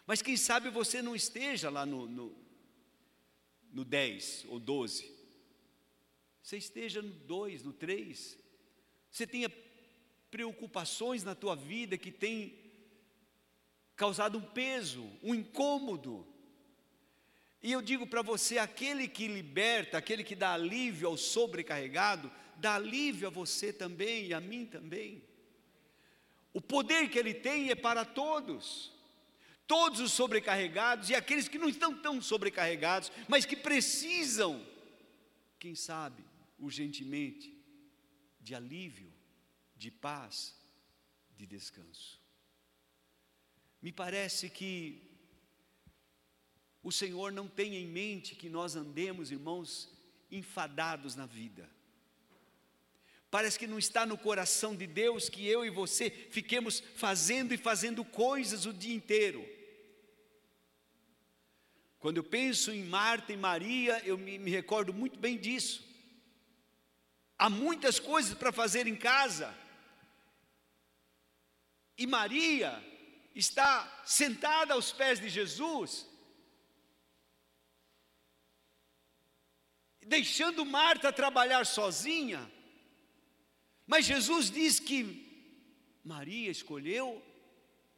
Mas 0.05 0.21
quem 0.21 0.37
sabe 0.37 0.69
você 0.69 1.01
não 1.01 1.15
esteja 1.15 1.69
lá 1.69 1.85
no, 1.85 2.07
no, 2.07 2.37
no 3.71 3.83
10 3.83 4.45
ou 4.49 4.59
12 4.59 5.15
você 6.45 6.57
esteja 6.57 7.01
no 7.01 7.09
2, 7.11 7.63
no 7.63 7.73
3, 7.73 8.37
você 9.09 9.25
tenha 9.25 9.51
preocupações 10.29 11.23
na 11.23 11.33
tua 11.33 11.55
vida 11.55 11.97
que 11.97 12.11
tem 12.11 12.64
causado 13.95 14.37
um 14.37 14.41
peso, 14.41 15.09
um 15.23 15.33
incômodo. 15.33 16.27
E 17.61 17.71
eu 17.71 17.81
digo 17.81 18.05
para 18.05 18.21
você: 18.21 18.57
aquele 18.57 19.07
que 19.07 19.27
liberta, 19.27 19.97
aquele 19.97 20.23
que 20.23 20.35
dá 20.35 20.53
alívio 20.53 21.07
ao 21.07 21.17
sobrecarregado, 21.17 22.31
dá 22.57 22.75
alívio 22.75 23.27
a 23.27 23.31
você 23.31 23.73
também 23.73 24.27
e 24.27 24.33
a 24.33 24.39
mim 24.39 24.65
também. 24.65 25.23
O 26.53 26.61
poder 26.61 27.09
que 27.09 27.19
ele 27.19 27.33
tem 27.33 27.69
é 27.69 27.75
para 27.75 28.05
todos, 28.05 28.93
todos 29.67 29.99
os 29.99 30.11
sobrecarregados 30.11 31.09
e 31.09 31.15
aqueles 31.15 31.47
que 31.47 31.57
não 31.57 31.67
estão 31.67 31.93
tão 31.93 32.21
sobrecarregados, 32.21 33.11
mas 33.27 33.45
que 33.45 33.57
precisam, 33.57 34.65
quem 35.59 35.75
sabe, 35.75 36.23
urgentemente 36.57 37.53
de 38.39 38.55
alívio, 38.55 39.11
de 39.75 39.91
paz, 39.91 40.55
de 41.35 41.45
descanso. 41.45 42.24
Me 43.85 43.91
parece 43.91 44.49
que 44.49 44.99
o 46.81 46.91
Senhor 46.91 47.31
não 47.31 47.47
tem 47.47 47.75
em 47.75 47.85
mente 47.85 48.33
que 48.33 48.49
nós 48.49 48.75
andemos, 48.75 49.29
irmãos, 49.29 49.95
enfadados 50.31 51.15
na 51.15 51.27
vida. 51.27 51.69
Parece 53.29 53.59
que 53.59 53.67
não 53.67 53.77
está 53.77 54.03
no 54.03 54.17
coração 54.17 54.75
de 54.75 54.87
Deus 54.87 55.29
que 55.29 55.45
eu 55.45 55.63
e 55.63 55.69
você 55.69 56.09
fiquemos 56.09 56.79
fazendo 56.95 57.53
e 57.53 57.57
fazendo 57.57 58.03
coisas 58.03 58.65
o 58.65 58.73
dia 58.73 58.95
inteiro. 58.95 59.47
Quando 61.99 62.17
eu 62.17 62.23
penso 62.23 62.71
em 62.71 62.83
Marta 62.83 63.33
e 63.33 63.37
Maria, 63.37 64.01
eu 64.03 64.17
me, 64.17 64.39
me 64.39 64.49
recordo 64.49 64.91
muito 64.95 65.19
bem 65.19 65.37
disso. 65.37 65.87
Há 67.37 67.51
muitas 67.51 67.99
coisas 67.99 68.33
para 68.33 68.51
fazer 68.51 68.87
em 68.87 68.95
casa. 68.95 69.55
E 71.95 72.07
Maria 72.07 72.83
está 73.35 74.01
sentada 74.05 74.73
aos 74.73 74.93
pés 74.93 75.19
de 75.19 75.27
Jesus, 75.27 76.07
deixando 80.01 80.65
Marta 80.65 81.11
trabalhar 81.11 81.65
sozinha. 81.65 82.49
Mas 83.85 84.05
Jesus 84.05 84.49
diz 84.49 84.79
que 84.79 85.99
Maria 86.03 86.49
escolheu 86.49 87.21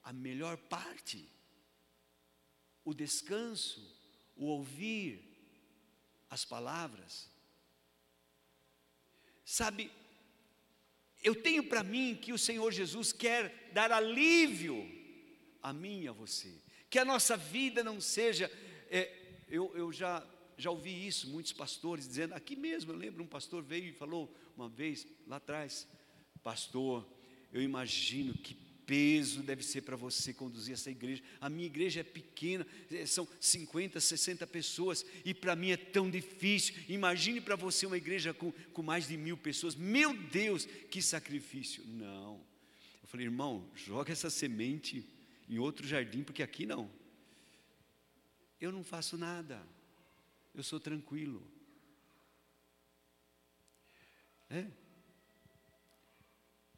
a 0.04 0.12
melhor 0.12 0.58
parte, 0.58 1.24
o 2.84 2.94
descanso, 2.94 3.96
o 4.36 4.46
ouvir 4.46 5.24
as 6.30 6.44
palavras. 6.44 7.30
Sabe, 9.46 9.92
eu 11.22 11.36
tenho 11.36 11.64
para 11.64 11.84
mim 11.84 12.16
que 12.16 12.34
o 12.34 12.38
Senhor 12.38 12.72
Jesus 12.72 13.14
quer 13.14 13.72
dar 13.72 13.92
alívio 13.92 14.97
a 15.68 15.74
mim 15.74 16.04
e 16.04 16.08
a 16.08 16.14
você, 16.14 16.54
que 16.90 16.98
a 16.98 17.04
nossa 17.04 17.36
vida 17.36 17.84
não 17.84 18.00
seja. 18.00 18.50
É, 18.90 19.14
eu, 19.50 19.76
eu 19.76 19.92
já, 19.92 20.26
já 20.58 20.72
ouvi 20.72 21.06
isso, 21.06 21.28
muitos 21.28 21.52
pastores 21.52 22.08
dizendo, 22.08 22.34
aqui 22.34 22.56
mesmo, 22.56 22.92
eu 22.92 22.96
lembro 22.96 23.24
um 23.24 23.28
pastor 23.28 23.62
veio 23.62 23.90
e 23.90 23.94
falou 23.94 24.34
uma 24.56 24.70
vez 24.70 25.06
lá 25.28 25.38
atrás, 25.38 25.86
pastor, 26.42 27.06
eu 27.52 27.62
imagino 27.62 28.34
que 28.34 28.56
peso 28.86 29.44
deve 29.44 29.62
ser 29.64 29.82
para 29.82 29.98
você 29.98 30.34
conduzir 30.34 30.74
essa 30.74 30.90
igreja. 30.90 31.22
A 31.42 31.50
minha 31.50 31.66
igreja 31.66 32.00
é 32.00 32.04
pequena, 32.04 32.66
é, 32.90 33.06
são 33.06 33.28
50, 33.42 34.00
60 34.00 34.48
pessoas, 34.48 35.06
e 35.26 35.34
para 35.34 35.58
mim 35.58 35.72
é 35.72 35.78
tão 35.78 36.10
difícil. 36.10 36.76
Imagine 36.88 37.42
para 37.42 37.58
você 37.58 37.86
uma 37.86 37.98
igreja 37.98 38.34
com, 38.34 38.54
com 38.72 38.82
mais 38.82 39.10
de 39.10 39.18
mil 39.18 39.36
pessoas. 39.36 39.76
Meu 39.76 40.14
Deus, 40.14 40.66
que 40.90 41.02
sacrifício! 41.02 41.84
Não. 41.86 42.36
Eu 43.04 43.08
falei, 43.10 43.26
irmão, 43.26 43.70
joga 43.76 44.14
essa 44.14 44.30
semente 44.30 45.17
em 45.48 45.58
outro 45.58 45.88
jardim, 45.88 46.24
porque 46.24 46.44
aqui 46.44 46.66
não. 46.66 46.92
Eu 48.60 48.72
não 48.72 48.84
faço 48.84 49.18
nada, 49.18 49.66
eu 50.54 50.64
sou 50.64 50.80
tranquilo. 50.80 51.46
É. 54.50 54.66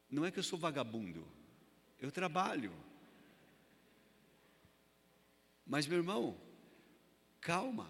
Não 0.10 0.26
é 0.26 0.32
que 0.32 0.40
eu 0.40 0.44
sou 0.44 0.58
vagabundo, 0.58 1.28
eu 2.00 2.12
trabalho. 2.12 2.74
Mas, 5.66 5.86
meu 5.86 5.98
irmão, 5.98 6.36
calma. 7.40 7.90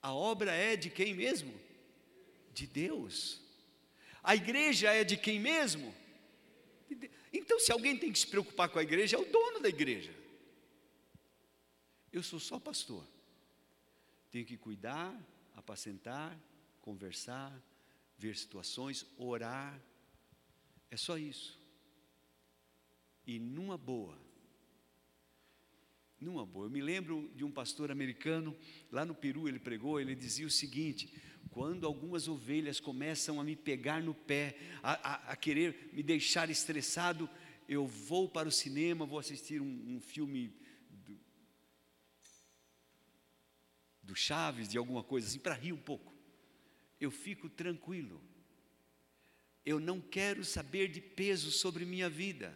A 0.00 0.12
obra 0.12 0.52
é 0.52 0.76
de 0.76 0.88
quem 0.88 1.14
mesmo? 1.14 1.54
De 2.52 2.66
Deus. 2.66 3.42
A 4.22 4.34
igreja 4.34 4.90
é 4.90 5.04
de 5.04 5.18
quem 5.18 5.38
mesmo? 5.38 5.94
De 6.88 7.10
então, 7.44 7.60
se 7.60 7.70
alguém 7.70 7.94
tem 7.94 8.10
que 8.10 8.18
se 8.18 8.26
preocupar 8.26 8.70
com 8.70 8.78
a 8.78 8.82
igreja, 8.82 9.16
é 9.16 9.18
o 9.18 9.30
dono 9.30 9.60
da 9.60 9.68
igreja. 9.68 10.14
Eu 12.10 12.22
sou 12.22 12.40
só 12.40 12.58
pastor. 12.58 13.06
Tenho 14.30 14.46
que 14.46 14.56
cuidar, 14.56 15.14
apacentar, 15.54 16.34
conversar, 16.80 17.52
ver 18.16 18.34
situações, 18.34 19.04
orar. 19.18 19.78
É 20.90 20.96
só 20.96 21.18
isso. 21.18 21.60
E 23.26 23.38
numa 23.38 23.76
boa. 23.76 24.18
Numa 26.18 26.46
boa. 26.46 26.64
Eu 26.64 26.70
me 26.70 26.80
lembro 26.80 27.30
de 27.34 27.44
um 27.44 27.50
pastor 27.50 27.90
americano, 27.90 28.56
lá 28.90 29.04
no 29.04 29.14
Peru 29.14 29.46
ele 29.46 29.58
pregou, 29.58 30.00
ele 30.00 30.14
dizia 30.14 30.46
o 30.46 30.50
seguinte: 30.50 31.12
quando 31.54 31.86
algumas 31.86 32.26
ovelhas 32.26 32.80
começam 32.80 33.40
a 33.40 33.44
me 33.44 33.54
pegar 33.54 34.02
no 34.02 34.12
pé, 34.12 34.58
a, 34.82 34.92
a, 34.92 35.32
a 35.32 35.36
querer 35.36 35.88
me 35.92 36.02
deixar 36.02 36.50
estressado, 36.50 37.30
eu 37.68 37.86
vou 37.86 38.28
para 38.28 38.48
o 38.48 38.52
cinema, 38.52 39.06
vou 39.06 39.20
assistir 39.20 39.62
um, 39.62 39.94
um 39.94 40.00
filme 40.00 40.52
do, 40.90 41.16
do 44.02 44.16
Chaves, 44.16 44.66
de 44.66 44.76
alguma 44.76 45.04
coisa 45.04 45.28
assim, 45.28 45.38
para 45.38 45.54
rir 45.54 45.72
um 45.72 45.80
pouco. 45.80 46.12
Eu 47.00 47.12
fico 47.12 47.48
tranquilo. 47.48 48.20
Eu 49.64 49.78
não 49.78 50.00
quero 50.00 50.44
saber 50.44 50.88
de 50.88 51.00
peso 51.00 51.52
sobre 51.52 51.84
minha 51.84 52.10
vida. 52.10 52.52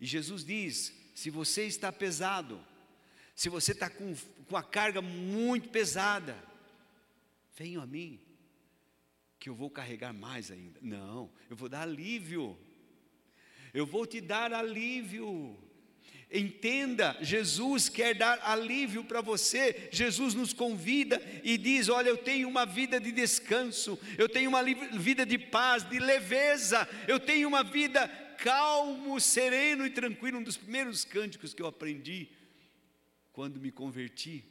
E 0.00 0.04
Jesus 0.04 0.44
diz: 0.44 0.92
se 1.14 1.30
você 1.30 1.62
está 1.64 1.92
pesado, 1.92 2.60
se 3.36 3.48
você 3.48 3.70
está 3.70 3.88
com, 3.88 4.16
com 4.48 4.56
a 4.56 4.64
carga 4.64 5.00
muito 5.00 5.68
pesada, 5.68 6.49
venham 7.56 7.82
a 7.82 7.86
mim, 7.86 8.20
que 9.38 9.48
eu 9.48 9.54
vou 9.54 9.70
carregar 9.70 10.12
mais 10.12 10.50
ainda. 10.50 10.78
Não, 10.82 11.30
eu 11.48 11.56
vou 11.56 11.68
dar 11.68 11.82
alívio. 11.82 12.58
Eu 13.72 13.86
vou 13.86 14.06
te 14.06 14.20
dar 14.20 14.52
alívio. 14.52 15.58
Entenda, 16.32 17.16
Jesus 17.20 17.88
quer 17.88 18.14
dar 18.14 18.38
alívio 18.44 19.02
para 19.02 19.20
você. 19.20 19.88
Jesus 19.90 20.34
nos 20.34 20.52
convida 20.52 21.20
e 21.42 21.58
diz: 21.58 21.88
Olha, 21.88 22.08
eu 22.08 22.18
tenho 22.18 22.48
uma 22.48 22.64
vida 22.64 23.00
de 23.00 23.10
descanso, 23.10 23.98
eu 24.16 24.28
tenho 24.28 24.48
uma 24.48 24.62
vida 24.62 25.26
de 25.26 25.38
paz, 25.38 25.82
de 25.88 25.98
leveza, 25.98 26.88
eu 27.08 27.18
tenho 27.18 27.48
uma 27.48 27.64
vida 27.64 28.06
calmo, 28.38 29.20
sereno 29.20 29.84
e 29.84 29.90
tranquilo. 29.90 30.38
Um 30.38 30.42
dos 30.42 30.56
primeiros 30.56 31.04
cânticos 31.04 31.52
que 31.52 31.62
eu 31.62 31.66
aprendi 31.66 32.28
quando 33.32 33.60
me 33.60 33.72
converti 33.72 34.44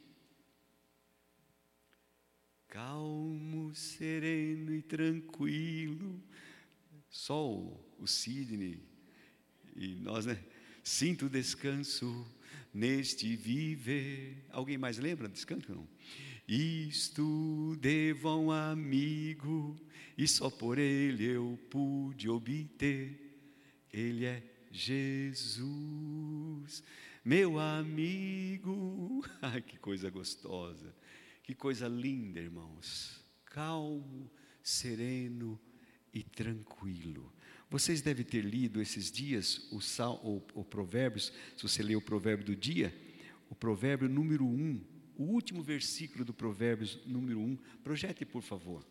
calmo, 2.70 3.74
sereno 3.74 4.74
e 4.74 4.80
tranquilo. 4.80 6.18
Só 7.10 7.46
o, 7.46 7.78
o 7.98 8.06
Sidney 8.06 8.80
e 9.76 9.96
nós, 9.96 10.24
né? 10.24 10.42
Sinto 10.82 11.28
descanso 11.28 12.26
neste 12.72 13.36
viver. 13.36 14.44
Alguém 14.50 14.78
mais 14.78 14.98
lembra 14.98 15.28
desse 15.28 15.46
canto? 15.46 15.74
Não. 15.74 15.86
Isto 16.48 17.76
devo 17.80 18.28
a 18.28 18.36
um 18.36 18.50
amigo, 18.50 19.76
e 20.16 20.26
só 20.26 20.50
por 20.50 20.78
ele 20.78 21.24
eu 21.24 21.58
pude 21.70 22.28
obter. 22.28 23.18
Ele 23.92 24.24
é 24.24 24.42
Jesus, 24.70 26.82
meu 27.24 27.58
amigo. 27.58 29.24
Ai, 29.42 29.62
que 29.62 29.78
coisa 29.78 30.10
gostosa. 30.10 30.94
Que 31.50 31.56
coisa 31.56 31.88
linda, 31.88 32.38
irmãos. 32.38 33.20
Calmo, 33.44 34.30
sereno 34.62 35.60
e 36.14 36.22
tranquilo. 36.22 37.34
Vocês 37.68 38.00
devem 38.00 38.24
ter 38.24 38.44
lido 38.44 38.80
esses 38.80 39.10
dias 39.10 39.66
o, 39.72 39.80
sal, 39.80 40.24
o, 40.24 40.36
o 40.54 40.64
Provérbios, 40.64 41.32
se 41.56 41.62
você 41.64 41.82
ler 41.82 41.96
o 41.96 42.00
provérbio 42.00 42.46
do 42.46 42.54
dia, 42.54 42.96
o 43.48 43.56
provérbio 43.56 44.08
número 44.08 44.46
1, 44.46 44.84
o 45.16 45.24
último 45.24 45.60
versículo 45.60 46.24
do 46.24 46.32
Provérbios 46.32 47.04
número 47.04 47.40
1. 47.40 47.56
Projete, 47.82 48.24
por 48.24 48.42
favor. 48.42 48.86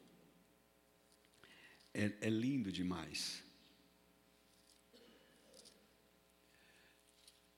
É, 1.93 2.13
é 2.19 2.30
lindo 2.30 2.74
demais. 2.74 3.41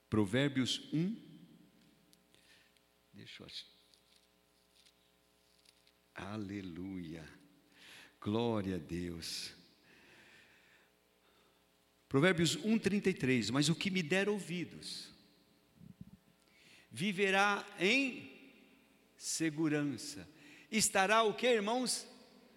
Provérbios 0.08 0.88
1. 0.94 1.16
Deixa 3.16 3.42
eu 3.42 3.48
achar. 3.48 3.81
Aleluia. 6.30 7.28
Glória 8.20 8.76
a 8.76 8.80
Deus. 8.80 9.56
Provérbios 12.08 12.56
1:33, 12.58 13.50
mas 13.50 13.70
o 13.70 13.76
que 13.76 13.90
me 13.90 14.04
der 14.04 14.30
ouvidos 14.30 15.10
viverá 16.92 17.66
em 17.80 18.30
segurança. 19.18 20.28
Estará 20.72 21.24
o 21.24 21.34
que, 21.34 21.48
irmãos? 21.48 22.08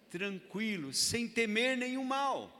Tranquilo, 0.09 0.93
sem 0.93 1.27
temer 1.27 1.75
nenhum 1.75 2.05
mal. 2.05 2.51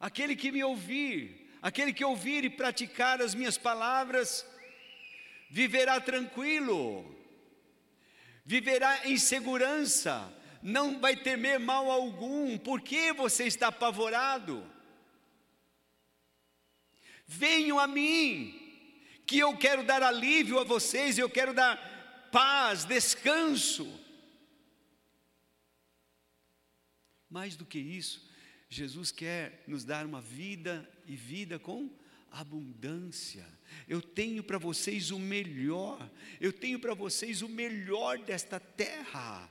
Aquele 0.00 0.34
que 0.34 0.50
me 0.50 0.64
ouvir, 0.64 1.48
aquele 1.62 1.92
que 1.92 2.04
ouvir 2.04 2.44
e 2.44 2.50
praticar 2.50 3.22
as 3.22 3.34
minhas 3.34 3.56
palavras, 3.56 4.44
viverá 5.48 6.00
tranquilo 6.00 7.17
viverá 8.48 9.06
em 9.06 9.18
segurança, 9.18 10.34
não 10.62 10.98
vai 10.98 11.14
temer 11.14 11.60
mal 11.60 11.90
algum, 11.90 12.56
por 12.56 12.80
que 12.80 13.12
você 13.12 13.44
está 13.44 13.68
apavorado? 13.68 14.66
Venham 17.26 17.78
a 17.78 17.86
mim, 17.86 18.58
que 19.26 19.38
eu 19.38 19.54
quero 19.58 19.84
dar 19.84 20.02
alívio 20.02 20.58
a 20.58 20.64
vocês, 20.64 21.18
eu 21.18 21.28
quero 21.28 21.52
dar 21.52 21.76
paz, 22.32 22.86
descanso. 22.86 23.86
Mais 27.28 27.54
do 27.54 27.66
que 27.66 27.78
isso, 27.78 28.26
Jesus 28.70 29.12
quer 29.12 29.62
nos 29.66 29.84
dar 29.84 30.06
uma 30.06 30.22
vida 30.22 30.90
e 31.06 31.14
vida 31.14 31.58
com 31.58 31.94
abundância. 32.30 33.46
Eu 33.88 34.02
tenho 34.02 34.42
para 34.42 34.58
vocês 34.58 35.10
o 35.10 35.18
melhor, 35.18 36.10
eu 36.40 36.52
tenho 36.52 36.78
para 36.78 36.94
vocês 36.94 37.42
o 37.42 37.48
melhor 37.48 38.18
desta 38.18 38.60
terra. 38.60 39.50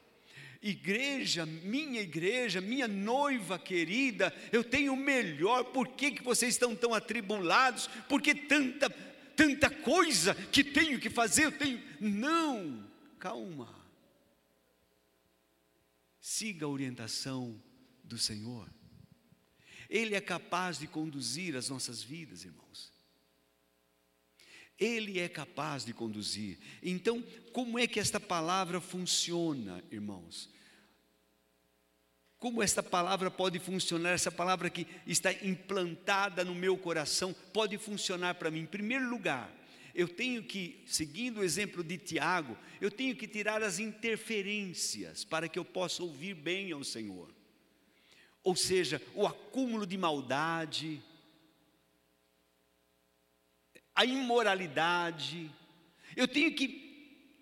Igreja, 0.62 1.46
minha 1.46 2.02
igreja, 2.02 2.60
minha 2.60 2.88
noiva 2.88 3.60
querida, 3.60 4.34
eu 4.52 4.64
tenho 4.64 4.94
o 4.94 4.98
melhor. 4.98 5.66
Por 5.66 5.88
que, 5.90 6.12
que 6.12 6.24
vocês 6.24 6.56
estão 6.56 6.76
tão 6.76 6.94
atribulados? 6.94 7.88
Por 8.10 8.22
que 8.22 8.34
tanta, 8.34 8.90
tanta 9.36 9.70
coisa 9.70 10.34
que 10.34 10.64
tenho 10.64 11.00
que 11.00 11.10
fazer? 11.10 11.46
Eu 11.46 11.52
tenho. 11.52 11.82
Não, 12.00 12.88
calma. 13.20 13.76
Siga 16.20 16.66
a 16.66 16.70
orientação 16.70 17.62
do 18.04 18.18
Senhor. 18.18 18.70
Ele 19.90 20.16
é 20.16 20.22
capaz 20.22 20.80
de 20.80 20.88
conduzir 20.88 21.56
as 21.56 21.70
nossas 21.70 22.04
vidas, 22.04 22.44
irmãos. 22.44 22.92
Ele 24.80 25.20
é 25.20 25.28
capaz 25.28 25.84
de 25.84 25.94
conduzir. 25.94 26.58
Então, 26.84 27.24
como 27.52 27.80
é 27.80 27.88
que 27.88 28.00
esta 28.00 28.20
palavra 28.20 28.80
funciona, 28.80 29.84
irmãos? 29.92 30.50
Como 32.38 32.62
esta 32.62 32.84
palavra 32.84 33.32
pode 33.32 33.58
funcionar? 33.58 34.12
Essa 34.12 34.32
palavra 34.32 34.70
que 34.70 34.86
está 35.08 35.34
implantada 35.34 36.46
no 36.46 36.54
meu 36.54 36.78
coração 36.78 37.34
pode 37.52 37.80
funcionar 37.80 38.36
para 38.36 38.52
mim. 38.52 38.60
Em 38.60 38.66
primeiro 38.68 39.10
lugar, 39.10 39.52
eu 39.96 40.08
tenho 40.08 40.44
que, 40.44 40.84
seguindo 40.86 41.40
o 41.40 41.44
exemplo 41.44 41.84
de 41.84 41.98
Tiago, 41.98 42.56
eu 42.80 42.92
tenho 42.92 43.16
que 43.16 43.28
tirar 43.28 43.64
as 43.64 43.80
interferências 43.80 45.26
para 45.26 45.50
que 45.50 45.58
eu 45.58 45.66
possa 45.66 46.04
ouvir 46.04 46.36
bem 46.36 46.72
ao 46.72 46.84
Senhor. 46.84 47.34
ou 48.48 48.56
seja, 48.56 49.02
o 49.14 49.28
acúmulo 49.28 49.86
de 49.86 49.98
maldade, 49.98 51.04
a 53.98 54.06
imoralidade. 54.06 55.52
Eu 56.16 56.28
tenho 56.28 56.54
que 56.54 56.86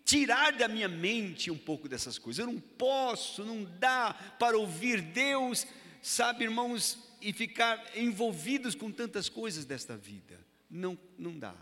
tirar 0.05 0.53
da 0.53 0.69
minha 0.69 0.87
mente 0.87 1.51
um 1.51 1.57
pouco 1.57 1.89
dessas 1.89 2.17
coisas. 2.17 2.39
Eu 2.39 2.51
não 2.53 2.61
posso, 2.61 3.43
não 3.43 3.65
dá 3.77 4.13
para 4.39 4.57
ouvir 4.57 5.01
Deus, 5.01 5.67
sabe, 6.01 6.45
irmãos, 6.45 6.97
e 7.21 7.33
ficar 7.33 7.83
envolvidos 7.93 8.73
com 8.73 8.89
tantas 8.89 9.27
coisas 9.27 9.65
desta 9.65 9.97
vida. 9.97 10.39
Não, 10.69 10.97
não 11.17 11.37
dá. 11.37 11.55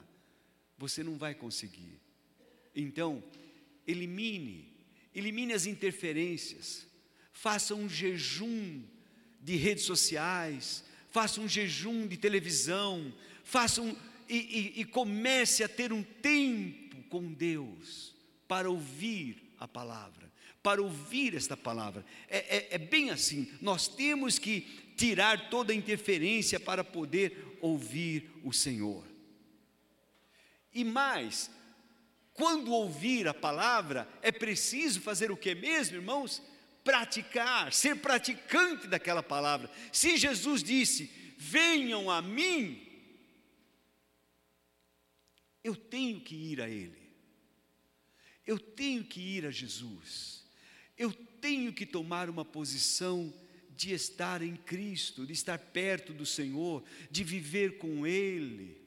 Você 0.77 1.03
não 1.03 1.17
vai 1.17 1.33
conseguir. 1.33 1.99
Então, 2.75 3.23
elimine, 3.87 4.71
elimine 5.15 5.53
as 5.53 5.65
interferências. 5.65 6.85
Faça 7.31 7.73
um 7.73 7.89
jejum 7.89 8.83
de 9.41 9.55
redes 9.55 9.85
sociais, 9.85 10.83
faça 11.09 11.41
um 11.41 11.47
jejum 11.47 12.05
de 12.05 12.15
televisão, 12.15 13.11
faça 13.43 13.81
um 13.81 13.95
e, 14.29 14.73
e, 14.77 14.81
e 14.81 14.85
comece 14.85 15.63
a 15.63 15.69
ter 15.69 15.91
um 15.91 16.03
tempo 16.03 17.01
com 17.09 17.33
Deus 17.33 18.15
para 18.47 18.69
ouvir 18.69 19.53
a 19.59 19.67
palavra, 19.67 20.31
para 20.61 20.81
ouvir 20.81 21.35
esta 21.35 21.55
palavra. 21.55 22.05
É, 22.27 22.57
é, 22.57 22.67
é 22.71 22.77
bem 22.77 23.09
assim, 23.09 23.51
nós 23.61 23.87
temos 23.87 24.37
que 24.37 24.61
tirar 24.95 25.49
toda 25.49 25.73
a 25.73 25.75
interferência 25.75 26.59
para 26.59 26.83
poder 26.83 27.57
ouvir 27.61 28.29
o 28.43 28.51
Senhor. 28.51 29.03
E 30.73 30.83
mais, 30.83 31.49
quando 32.33 32.71
ouvir 32.71 33.27
a 33.27 33.33
palavra, 33.33 34.07
é 34.21 34.31
preciso 34.31 35.01
fazer 35.01 35.31
o 35.31 35.37
que 35.37 35.53
mesmo, 35.53 35.97
irmãos? 35.97 36.41
Praticar, 36.83 37.71
ser 37.71 37.97
praticante 37.97 38.87
daquela 38.87 39.23
palavra. 39.23 39.69
Se 39.91 40.17
Jesus 40.17 40.63
disse: 40.63 41.11
Venham 41.37 42.09
a 42.09 42.21
mim, 42.21 42.82
eu 45.63 45.75
tenho 45.75 46.19
que 46.19 46.35
ir 46.35 46.61
a 46.61 46.69
Ele, 46.69 47.01
eu 48.45 48.59
tenho 48.59 49.03
que 49.03 49.21
ir 49.21 49.45
a 49.45 49.51
Jesus, 49.51 50.43
eu 50.97 51.11
tenho 51.13 51.71
que 51.73 51.85
tomar 51.85 52.29
uma 52.29 52.43
posição 52.43 53.33
de 53.75 53.93
estar 53.93 54.41
em 54.41 54.55
Cristo, 54.55 55.25
de 55.25 55.33
estar 55.33 55.57
perto 55.57 56.13
do 56.13 56.25
Senhor, 56.25 56.83
de 57.09 57.23
viver 57.23 57.77
com 57.77 58.05
Ele, 58.05 58.77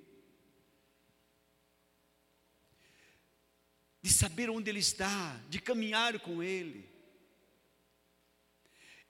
de 4.02 4.12
saber 4.12 4.48
onde 4.48 4.70
Ele 4.70 4.78
está, 4.78 5.42
de 5.48 5.60
caminhar 5.60 6.20
com 6.20 6.42
Ele. 6.42 6.88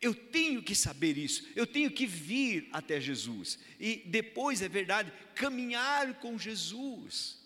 Eu 0.00 0.14
tenho 0.14 0.62
que 0.62 0.74
saber 0.74 1.16
isso, 1.18 1.46
eu 1.56 1.66
tenho 1.66 1.90
que 1.90 2.06
vir 2.06 2.68
até 2.70 3.00
Jesus, 3.00 3.58
e 3.80 3.96
depois, 4.06 4.62
é 4.62 4.68
verdade, 4.68 5.12
caminhar 5.34 6.20
com 6.20 6.38
Jesus. 6.38 7.45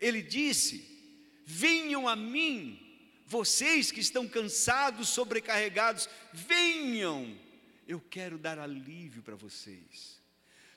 Ele 0.00 0.22
disse: 0.22 0.96
Venham 1.44 2.08
a 2.08 2.16
mim, 2.16 2.78
vocês 3.26 3.90
que 3.90 4.00
estão 4.00 4.28
cansados, 4.28 5.08
sobrecarregados, 5.08 6.08
venham, 6.32 7.38
eu 7.86 8.00
quero 8.00 8.38
dar 8.38 8.58
alívio 8.58 9.22
para 9.22 9.36
vocês. 9.36 10.20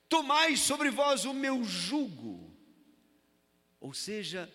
Tomai 0.07 0.55
sobre 0.55 0.89
vós 0.89 1.25
o 1.25 1.33
meu 1.33 1.63
jugo, 1.63 2.55
ou 3.79 3.93
seja, 3.93 4.51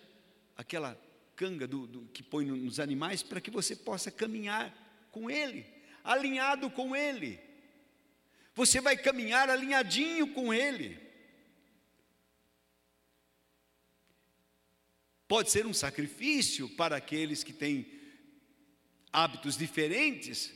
aquela 0.55 0.99
canga 1.35 1.67
do, 1.67 1.85
do 1.85 2.01
que 2.07 2.23
põe 2.23 2.45
nos 2.45 2.79
animais, 2.79 3.21
para 3.21 3.41
que 3.41 3.51
você 3.51 3.75
possa 3.75 4.09
caminhar 4.09 4.73
com 5.11 5.29
ele, 5.29 5.65
alinhado 6.03 6.69
com 6.69 6.95
ele. 6.95 7.39
Você 8.53 8.79
vai 8.79 8.95
caminhar 8.95 9.49
alinhadinho 9.49 10.33
com 10.33 10.53
ele. 10.53 11.04
Pode 15.35 15.51
ser 15.51 15.65
um 15.65 15.73
sacrifício 15.73 16.69
para 16.69 16.95
aqueles 16.95 17.43
que 17.43 17.51
têm 17.51 17.85
hábitos 19.11 19.57
diferentes. 19.57 20.49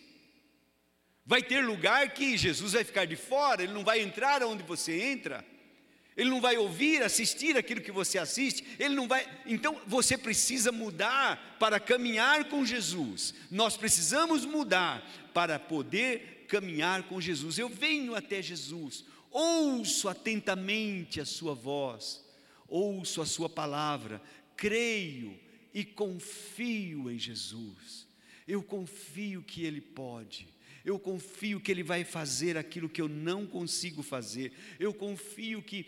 Vai 1.26 1.44
ter 1.44 1.60
lugar 1.60 2.14
que 2.14 2.38
Jesus 2.38 2.72
vai 2.72 2.86
ficar 2.86 3.04
de 3.04 3.18
fora, 3.18 3.62
ele 3.62 3.74
não 3.74 3.84
vai 3.84 4.00
entrar 4.00 4.42
onde 4.42 4.64
você 4.64 5.02
entra. 5.02 5.46
Ele 6.16 6.30
não 6.30 6.40
vai 6.40 6.58
ouvir, 6.58 7.04
assistir 7.04 7.58
aquilo 7.58 7.82
que 7.82 7.92
você 7.92 8.18
assiste, 8.18 8.66
ele 8.80 8.96
não 8.96 9.06
vai. 9.06 9.28
Então 9.46 9.82
você 9.86 10.18
precisa 10.18 10.72
mudar 10.72 11.58
para 11.60 11.78
caminhar 11.78 12.46
com 12.46 12.66
Jesus. 12.66 13.34
Nós 13.52 13.76
precisamos 13.76 14.46
mudar 14.46 15.06
para 15.34 15.60
poder 15.60 16.46
caminhar 16.48 17.04
com 17.04 17.20
Jesus. 17.20 17.60
Eu 17.60 17.68
venho 17.68 18.16
até 18.16 18.42
Jesus, 18.42 19.04
ouço 19.30 20.08
atentamente 20.08 21.20
a 21.20 21.26
sua 21.26 21.54
voz, 21.54 22.24
ouço 22.66 23.22
a 23.22 23.26
sua 23.26 23.50
palavra, 23.50 24.22
creio 24.60 25.40
e 25.74 25.86
confio 25.86 27.10
em 27.10 27.18
Jesus. 27.18 28.06
Eu 28.46 28.62
confio 28.62 29.42
que 29.42 29.64
Ele 29.64 29.80
pode. 29.80 30.50
Eu 30.84 31.00
confio 31.00 31.62
que 31.62 31.72
Ele 31.72 31.82
vai 31.82 32.04
fazer 32.04 32.58
aquilo 32.58 32.90
que 32.90 33.02
eu 33.02 33.08
não 33.08 33.48
consigo 33.48 34.04
fazer. 34.04 34.52
Eu 34.78 34.94
confio 34.94 35.64
que 35.64 35.88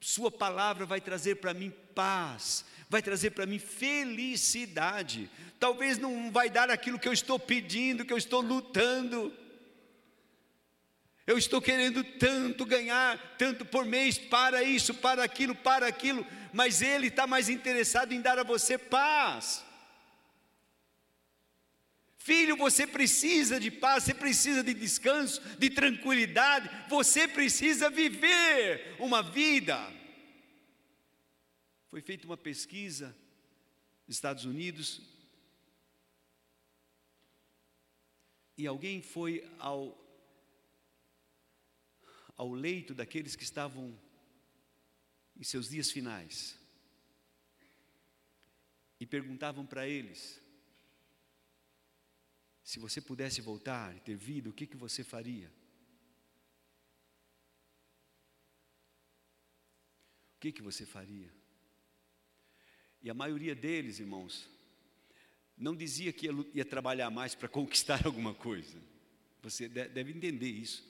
Sua 0.00 0.30
palavra 0.30 0.86
vai 0.86 1.02
trazer 1.02 1.36
para 1.36 1.52
mim 1.52 1.70
paz, 1.94 2.64
vai 2.88 3.02
trazer 3.02 3.30
para 3.30 3.44
mim 3.44 3.58
felicidade. 3.58 5.28
Talvez 5.60 5.98
não 5.98 6.30
vai 6.30 6.48
dar 6.48 6.70
aquilo 6.70 6.98
que 6.98 7.08
eu 7.08 7.12
estou 7.12 7.38
pedindo, 7.38 8.06
que 8.06 8.12
eu 8.12 8.18
estou 8.18 8.40
lutando. 8.40 9.32
Eu 11.28 11.36
estou 11.36 11.60
querendo 11.60 12.02
tanto 12.02 12.64
ganhar, 12.64 13.36
tanto 13.36 13.62
por 13.66 13.84
mês, 13.84 14.16
para 14.16 14.62
isso, 14.62 14.94
para 14.94 15.22
aquilo, 15.22 15.54
para 15.54 15.86
aquilo, 15.86 16.26
mas 16.54 16.80
Ele 16.80 17.08
está 17.08 17.26
mais 17.26 17.50
interessado 17.50 18.14
em 18.14 18.22
dar 18.22 18.38
a 18.38 18.42
você 18.42 18.78
paz. 18.78 19.62
Filho, 22.16 22.56
você 22.56 22.86
precisa 22.86 23.60
de 23.60 23.70
paz, 23.70 24.04
você 24.04 24.14
precisa 24.14 24.64
de 24.64 24.72
descanso, 24.72 25.42
de 25.58 25.68
tranquilidade, 25.68 26.70
você 26.88 27.28
precisa 27.28 27.90
viver 27.90 28.96
uma 28.98 29.22
vida. 29.22 29.78
Foi 31.88 32.00
feita 32.00 32.24
uma 32.24 32.38
pesquisa 32.38 33.14
nos 34.06 34.16
Estados 34.16 34.46
Unidos 34.46 35.02
e 38.56 38.66
alguém 38.66 39.02
foi 39.02 39.46
ao, 39.58 40.07
ao 42.38 42.54
leito 42.54 42.94
daqueles 42.94 43.34
que 43.36 43.42
estavam 43.42 43.98
em 45.36 45.42
seus 45.42 45.68
dias 45.68 45.90
finais 45.90 46.56
e 49.00 49.04
perguntavam 49.04 49.66
para 49.66 49.86
eles: 49.86 50.40
se 52.62 52.78
você 52.78 53.00
pudesse 53.00 53.40
voltar 53.40 53.94
e 53.96 54.00
ter 54.00 54.16
vida, 54.16 54.48
o 54.48 54.52
que, 54.52 54.66
que 54.66 54.76
você 54.76 55.02
faria? 55.02 55.50
O 60.36 60.40
que, 60.40 60.52
que 60.52 60.62
você 60.62 60.86
faria? 60.86 61.28
E 63.02 63.10
a 63.10 63.14
maioria 63.14 63.56
deles, 63.56 63.98
irmãos, 63.98 64.48
não 65.56 65.74
dizia 65.74 66.12
que 66.12 66.26
ia, 66.26 66.32
ia 66.54 66.64
trabalhar 66.64 67.10
mais 67.10 67.34
para 67.34 67.48
conquistar 67.50 68.06
alguma 68.06 68.32
coisa. 68.32 68.80
Você 69.42 69.68
deve 69.68 70.12
entender 70.12 70.48
isso. 70.48 70.86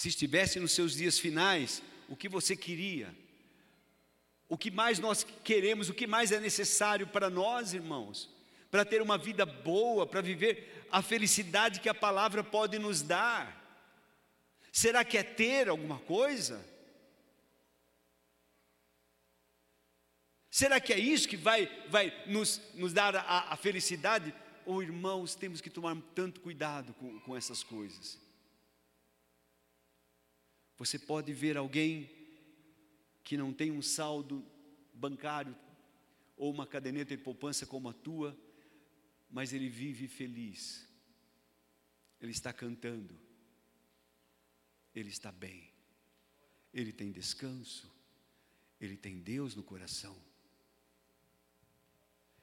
Se 0.00 0.08
estivesse 0.08 0.58
nos 0.58 0.72
seus 0.72 0.94
dias 0.94 1.18
finais, 1.18 1.82
o 2.08 2.16
que 2.16 2.26
você 2.26 2.56
queria? 2.56 3.14
O 4.48 4.56
que 4.56 4.70
mais 4.70 4.98
nós 4.98 5.26
queremos, 5.44 5.90
o 5.90 5.94
que 5.94 6.06
mais 6.06 6.32
é 6.32 6.40
necessário 6.40 7.06
para 7.06 7.28
nós, 7.28 7.74
irmãos? 7.74 8.34
Para 8.70 8.82
ter 8.82 9.02
uma 9.02 9.18
vida 9.18 9.44
boa, 9.44 10.06
para 10.06 10.22
viver 10.22 10.86
a 10.90 11.02
felicidade 11.02 11.80
que 11.80 11.88
a 11.90 11.92
palavra 11.92 12.42
pode 12.42 12.78
nos 12.78 13.02
dar. 13.02 13.44
Será 14.72 15.04
que 15.04 15.18
é 15.18 15.22
ter 15.22 15.68
alguma 15.68 15.98
coisa? 15.98 16.66
Será 20.50 20.80
que 20.80 20.94
é 20.94 20.98
isso 20.98 21.28
que 21.28 21.36
vai, 21.36 21.66
vai 21.90 22.24
nos, 22.26 22.58
nos 22.72 22.94
dar 22.94 23.14
a, 23.16 23.52
a 23.52 23.56
felicidade? 23.58 24.34
Ou 24.64 24.76
oh, 24.76 24.82
irmãos, 24.82 25.34
temos 25.34 25.60
que 25.60 25.68
tomar 25.68 25.94
tanto 26.14 26.40
cuidado 26.40 26.94
com, 26.94 27.20
com 27.20 27.36
essas 27.36 27.62
coisas. 27.62 28.18
Você 30.80 30.98
pode 30.98 31.30
ver 31.34 31.58
alguém 31.58 32.08
que 33.22 33.36
não 33.36 33.52
tem 33.52 33.70
um 33.70 33.82
saldo 33.82 34.42
bancário 34.94 35.54
ou 36.38 36.50
uma 36.50 36.66
caderneta 36.66 37.14
de 37.14 37.22
poupança 37.22 37.66
como 37.66 37.90
a 37.90 37.92
tua, 37.92 38.34
mas 39.30 39.52
ele 39.52 39.68
vive 39.68 40.08
feliz. 40.08 40.88
Ele 42.18 42.32
está 42.32 42.50
cantando. 42.50 43.14
Ele 44.94 45.10
está 45.10 45.30
bem. 45.30 45.70
Ele 46.72 46.94
tem 46.94 47.12
descanso. 47.12 47.94
Ele 48.80 48.96
tem 48.96 49.18
Deus 49.20 49.54
no 49.54 49.62
coração. 49.62 50.16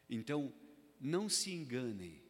Então, 0.08 0.54
não 1.02 1.28
se 1.28 1.52
enganem. 1.52 2.22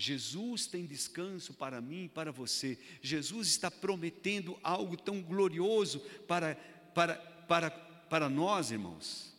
Jesus 0.00 0.68
tem 0.68 0.86
descanso 0.86 1.52
para 1.52 1.80
mim 1.80 2.04
e 2.04 2.08
para 2.08 2.30
você. 2.30 2.78
Jesus 3.02 3.48
está 3.48 3.68
prometendo 3.68 4.56
algo 4.62 4.96
tão 4.96 5.20
glorioso 5.20 5.98
para, 6.28 6.54
para, 6.94 7.16
para, 7.16 7.68
para 7.68 8.28
nós, 8.28 8.70
irmãos. 8.70 9.34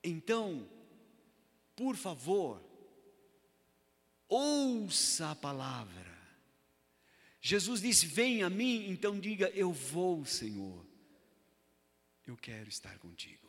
Então, 0.00 0.64
por 1.74 1.96
favor, 1.96 2.62
ouça 4.28 5.32
a 5.32 5.34
palavra. 5.34 6.16
Jesus 7.40 7.80
disse: 7.80 8.06
Vem 8.06 8.44
a 8.44 8.48
mim, 8.48 8.88
então 8.88 9.18
diga: 9.18 9.48
Eu 9.56 9.72
vou, 9.72 10.24
Senhor. 10.24 10.86
Eu 12.24 12.36
quero 12.36 12.68
estar 12.68 12.96
contigo. 13.00 13.43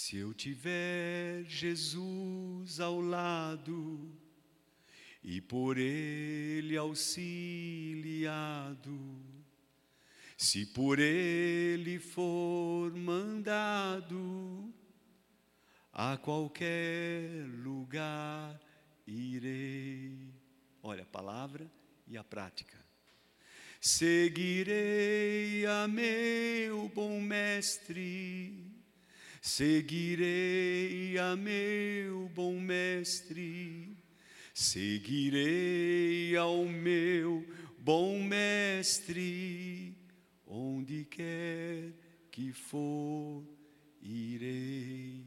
Se 0.00 0.16
eu 0.18 0.32
tiver 0.32 1.42
Jesus 1.46 2.78
ao 2.78 3.00
lado 3.00 4.16
e 5.24 5.40
por 5.40 5.76
Ele 5.76 6.76
auxiliado, 6.76 8.16
se 10.36 10.64
por 10.66 11.00
Ele 11.00 11.98
for 11.98 12.94
mandado, 12.94 14.72
a 15.92 16.16
qualquer 16.16 17.44
lugar 17.64 18.56
irei. 19.04 20.32
Olha 20.80 21.02
a 21.02 21.06
palavra 21.06 21.68
e 22.06 22.16
a 22.16 22.22
prática. 22.22 22.78
Seguirei 23.80 25.66
a 25.66 25.88
meu 25.88 26.88
bom 26.88 27.20
mestre 27.20 28.67
Seguirei 29.40 31.16
a 31.16 31.36
meu 31.36 32.28
bom 32.30 32.58
mestre, 32.60 33.96
seguirei 34.52 36.36
ao 36.36 36.64
meu 36.64 37.46
bom 37.78 38.20
mestre, 38.22 39.96
onde 40.44 41.04
quer 41.04 41.94
que 42.32 42.52
for, 42.52 43.44
irei. 44.02 45.24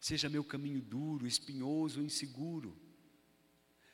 Seja 0.00 0.30
meu 0.30 0.42
caminho 0.42 0.80
duro, 0.80 1.26
espinhoso, 1.26 2.00
inseguro. 2.00 2.80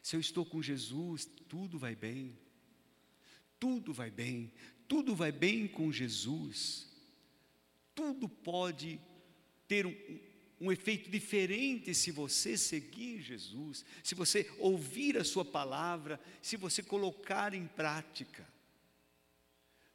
Se 0.00 0.14
eu 0.14 0.20
estou 0.20 0.46
com 0.46 0.62
Jesus, 0.62 1.24
tudo 1.48 1.78
vai 1.78 1.96
bem. 1.96 2.38
Tudo 3.58 3.92
vai 3.92 4.10
bem, 4.10 4.52
tudo 4.88 5.14
vai 5.14 5.30
bem 5.32 5.68
com 5.68 5.90
Jesus 5.90 6.91
tudo 7.94 8.28
pode 8.28 9.00
ter 9.68 9.86
um, 9.86 9.94
um 10.60 10.70
efeito 10.70 11.10
diferente 11.10 11.94
se 11.94 12.10
você 12.10 12.56
seguir 12.56 13.20
Jesus, 13.20 13.84
se 14.02 14.14
você 14.14 14.50
ouvir 14.58 15.18
a 15.18 15.24
Sua 15.24 15.44
palavra, 15.44 16.20
se 16.40 16.56
você 16.56 16.82
colocar 16.82 17.54
em 17.54 17.66
prática. 17.66 18.46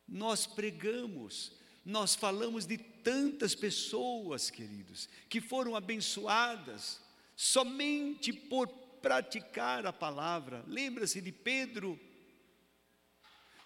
Nós 0.07 0.45
pregamos, 0.45 1.53
nós 1.85 2.15
falamos 2.15 2.65
de 2.65 2.77
tantas 2.77 3.55
pessoas, 3.55 4.49
queridos, 4.49 5.07
que 5.29 5.39
foram 5.39 5.75
abençoadas 5.75 7.01
somente 7.35 8.33
por 8.33 8.67
praticar 9.01 9.85
a 9.85 9.93
palavra. 9.93 10.63
Lembra-se 10.67 11.21
de 11.21 11.31
Pedro? 11.31 11.99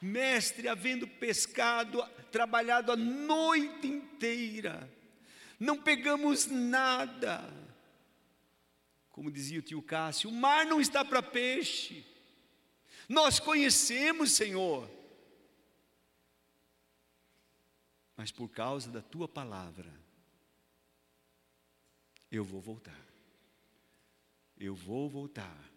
Mestre, 0.01 0.67
havendo 0.67 1.07
pescado, 1.07 2.03
trabalhado 2.31 2.91
a 2.91 2.95
noite 2.95 3.87
inteira, 3.87 4.91
não 5.59 5.79
pegamos 5.79 6.47
nada. 6.47 7.41
Como 9.11 9.29
dizia 9.29 9.59
o 9.59 9.61
tio 9.61 9.81
Cássio, 9.81 10.29
o 10.29 10.33
mar 10.33 10.65
não 10.65 10.81
está 10.81 11.05
para 11.05 11.21
peixe. 11.21 12.03
Nós 13.07 13.39
conhecemos, 13.39 14.31
Senhor. 14.31 14.89
Mas 18.17 18.31
por 18.31 18.49
causa 18.49 18.89
da 18.89 19.01
tua 19.01 19.27
palavra, 19.27 19.91
eu 22.31 22.43
vou 22.43 22.61
voltar. 22.61 23.05
Eu 24.57 24.73
vou 24.73 25.09
voltar. 25.09 25.69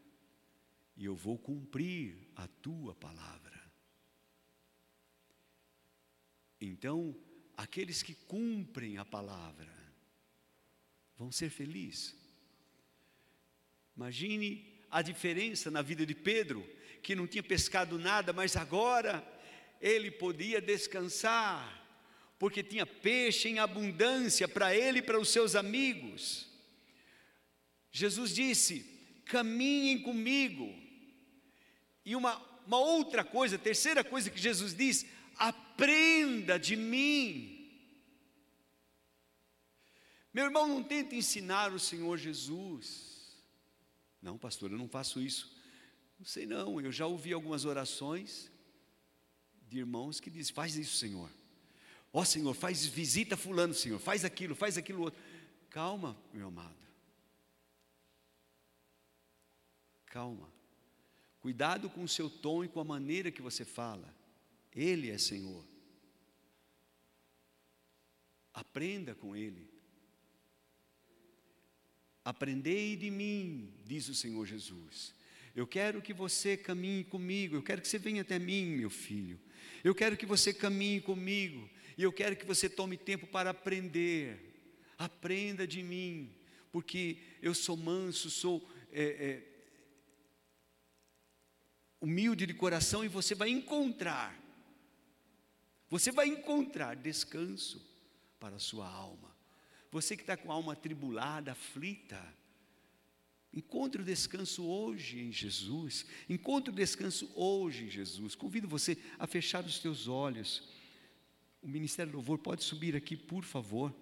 E 0.96 1.04
eu 1.04 1.14
vou 1.16 1.36
cumprir 1.36 2.16
a 2.36 2.46
tua 2.46 2.94
palavra. 2.94 3.63
Então, 6.66 7.14
aqueles 7.56 8.02
que 8.02 8.14
cumprem 8.14 8.96
a 8.96 9.04
palavra 9.04 9.72
vão 11.16 11.30
ser 11.30 11.50
felizes. 11.50 12.16
Imagine 13.96 14.74
a 14.90 15.02
diferença 15.02 15.70
na 15.70 15.82
vida 15.82 16.06
de 16.06 16.14
Pedro, 16.14 16.68
que 17.02 17.14
não 17.14 17.26
tinha 17.26 17.42
pescado 17.42 17.98
nada, 17.98 18.32
mas 18.32 18.56
agora 18.56 19.26
ele 19.80 20.10
podia 20.10 20.60
descansar, 20.60 21.82
porque 22.38 22.62
tinha 22.62 22.86
peixe 22.86 23.48
em 23.48 23.58
abundância 23.58 24.48
para 24.48 24.74
ele 24.74 24.98
e 24.98 25.02
para 25.02 25.20
os 25.20 25.28
seus 25.28 25.54
amigos. 25.54 26.48
Jesus 27.92 28.34
disse: 28.34 28.84
caminhem 29.26 30.00
comigo. 30.00 30.74
E 32.04 32.16
uma, 32.16 32.36
uma 32.66 32.78
outra 32.78 33.22
coisa, 33.22 33.58
terceira 33.58 34.02
coisa 34.02 34.30
que 34.30 34.40
Jesus 34.40 34.74
diz: 34.74 35.06
aprenda 35.74 36.58
de 36.58 36.76
mim. 36.76 37.50
Meu 40.32 40.44
irmão, 40.44 40.66
não 40.66 40.82
tenta 40.82 41.14
ensinar 41.14 41.72
o 41.72 41.78
Senhor 41.78 42.16
Jesus. 42.16 43.36
Não, 44.22 44.38
pastor, 44.38 44.70
eu 44.70 44.78
não 44.78 44.88
faço 44.88 45.20
isso. 45.20 45.52
Não 46.18 46.24
sei 46.24 46.46
não, 46.46 46.80
eu 46.80 46.92
já 46.92 47.06
ouvi 47.06 47.32
algumas 47.32 47.64
orações 47.64 48.50
de 49.68 49.78
irmãos 49.78 50.20
que 50.20 50.30
dizem: 50.30 50.54
faz 50.54 50.76
isso, 50.76 50.96
Senhor. 50.96 51.30
Ó 52.12 52.20
oh, 52.20 52.24
Senhor, 52.24 52.54
faz 52.54 52.86
visita 52.86 53.36
fulano, 53.36 53.74
Senhor, 53.74 53.98
faz 53.98 54.24
aquilo, 54.24 54.54
faz 54.54 54.78
aquilo 54.78 55.02
outro. 55.02 55.20
Calma, 55.68 56.16
meu 56.32 56.46
amado. 56.46 56.84
Calma. 60.06 60.48
Cuidado 61.40 61.90
com 61.90 62.04
o 62.04 62.08
seu 62.08 62.30
tom 62.30 62.64
e 62.64 62.68
com 62.68 62.78
a 62.80 62.84
maneira 62.84 63.32
que 63.32 63.42
você 63.42 63.64
fala. 63.64 64.14
Ele 64.74 65.10
é 65.10 65.18
Senhor. 65.18 65.64
Aprenda 68.52 69.14
com 69.14 69.36
Ele. 69.36 69.70
Aprendei 72.24 72.96
de 72.96 73.10
mim, 73.10 73.72
diz 73.84 74.08
o 74.08 74.14
Senhor 74.14 74.46
Jesus. 74.46 75.14
Eu 75.54 75.66
quero 75.66 76.02
que 76.02 76.12
você 76.12 76.56
caminhe 76.56 77.04
comigo, 77.04 77.54
eu 77.54 77.62
quero 77.62 77.80
que 77.80 77.86
você 77.86 77.98
venha 77.98 78.22
até 78.22 78.38
mim, 78.38 78.66
meu 78.76 78.90
filho. 78.90 79.38
Eu 79.84 79.94
quero 79.94 80.16
que 80.16 80.26
você 80.26 80.52
caminhe 80.52 81.00
comigo, 81.00 81.68
e 81.96 82.02
eu 82.02 82.12
quero 82.12 82.34
que 82.34 82.46
você 82.46 82.68
tome 82.68 82.96
tempo 82.96 83.26
para 83.26 83.50
aprender. 83.50 84.52
Aprenda 84.98 85.66
de 85.66 85.82
mim, 85.82 86.34
porque 86.72 87.18
eu 87.42 87.54
sou 87.54 87.76
manso, 87.76 88.30
sou 88.30 88.68
é, 88.90 89.02
é, 89.02 89.42
humilde 92.00 92.46
de 92.46 92.54
coração, 92.54 93.04
e 93.04 93.08
você 93.08 93.34
vai 93.34 93.50
encontrar 93.50 94.43
você 95.94 96.10
vai 96.10 96.26
encontrar 96.26 96.96
descanso 96.96 97.80
para 98.40 98.56
a 98.56 98.58
sua 98.58 98.84
alma. 98.88 99.32
Você 99.92 100.16
que 100.16 100.24
está 100.24 100.36
com 100.36 100.50
a 100.50 100.54
alma 100.56 100.74
tribulada, 100.74 101.52
aflita, 101.52 102.20
encontre 103.52 104.02
o 104.02 104.04
descanso 104.04 104.64
hoje 104.64 105.20
em 105.20 105.30
Jesus. 105.30 106.04
Encontre 106.28 106.72
o 106.72 106.74
descanso 106.74 107.30
hoje 107.36 107.84
em 107.84 107.88
Jesus. 107.88 108.34
Convido 108.34 108.66
você 108.66 108.98
a 109.20 109.28
fechar 109.28 109.64
os 109.64 109.78
teus 109.78 110.08
olhos. 110.08 110.68
O 111.62 111.68
Ministério 111.68 112.10
do 112.10 112.16
Louvor 112.16 112.38
pode 112.38 112.64
subir 112.64 112.96
aqui, 112.96 113.16
por 113.16 113.44
favor. 113.44 113.94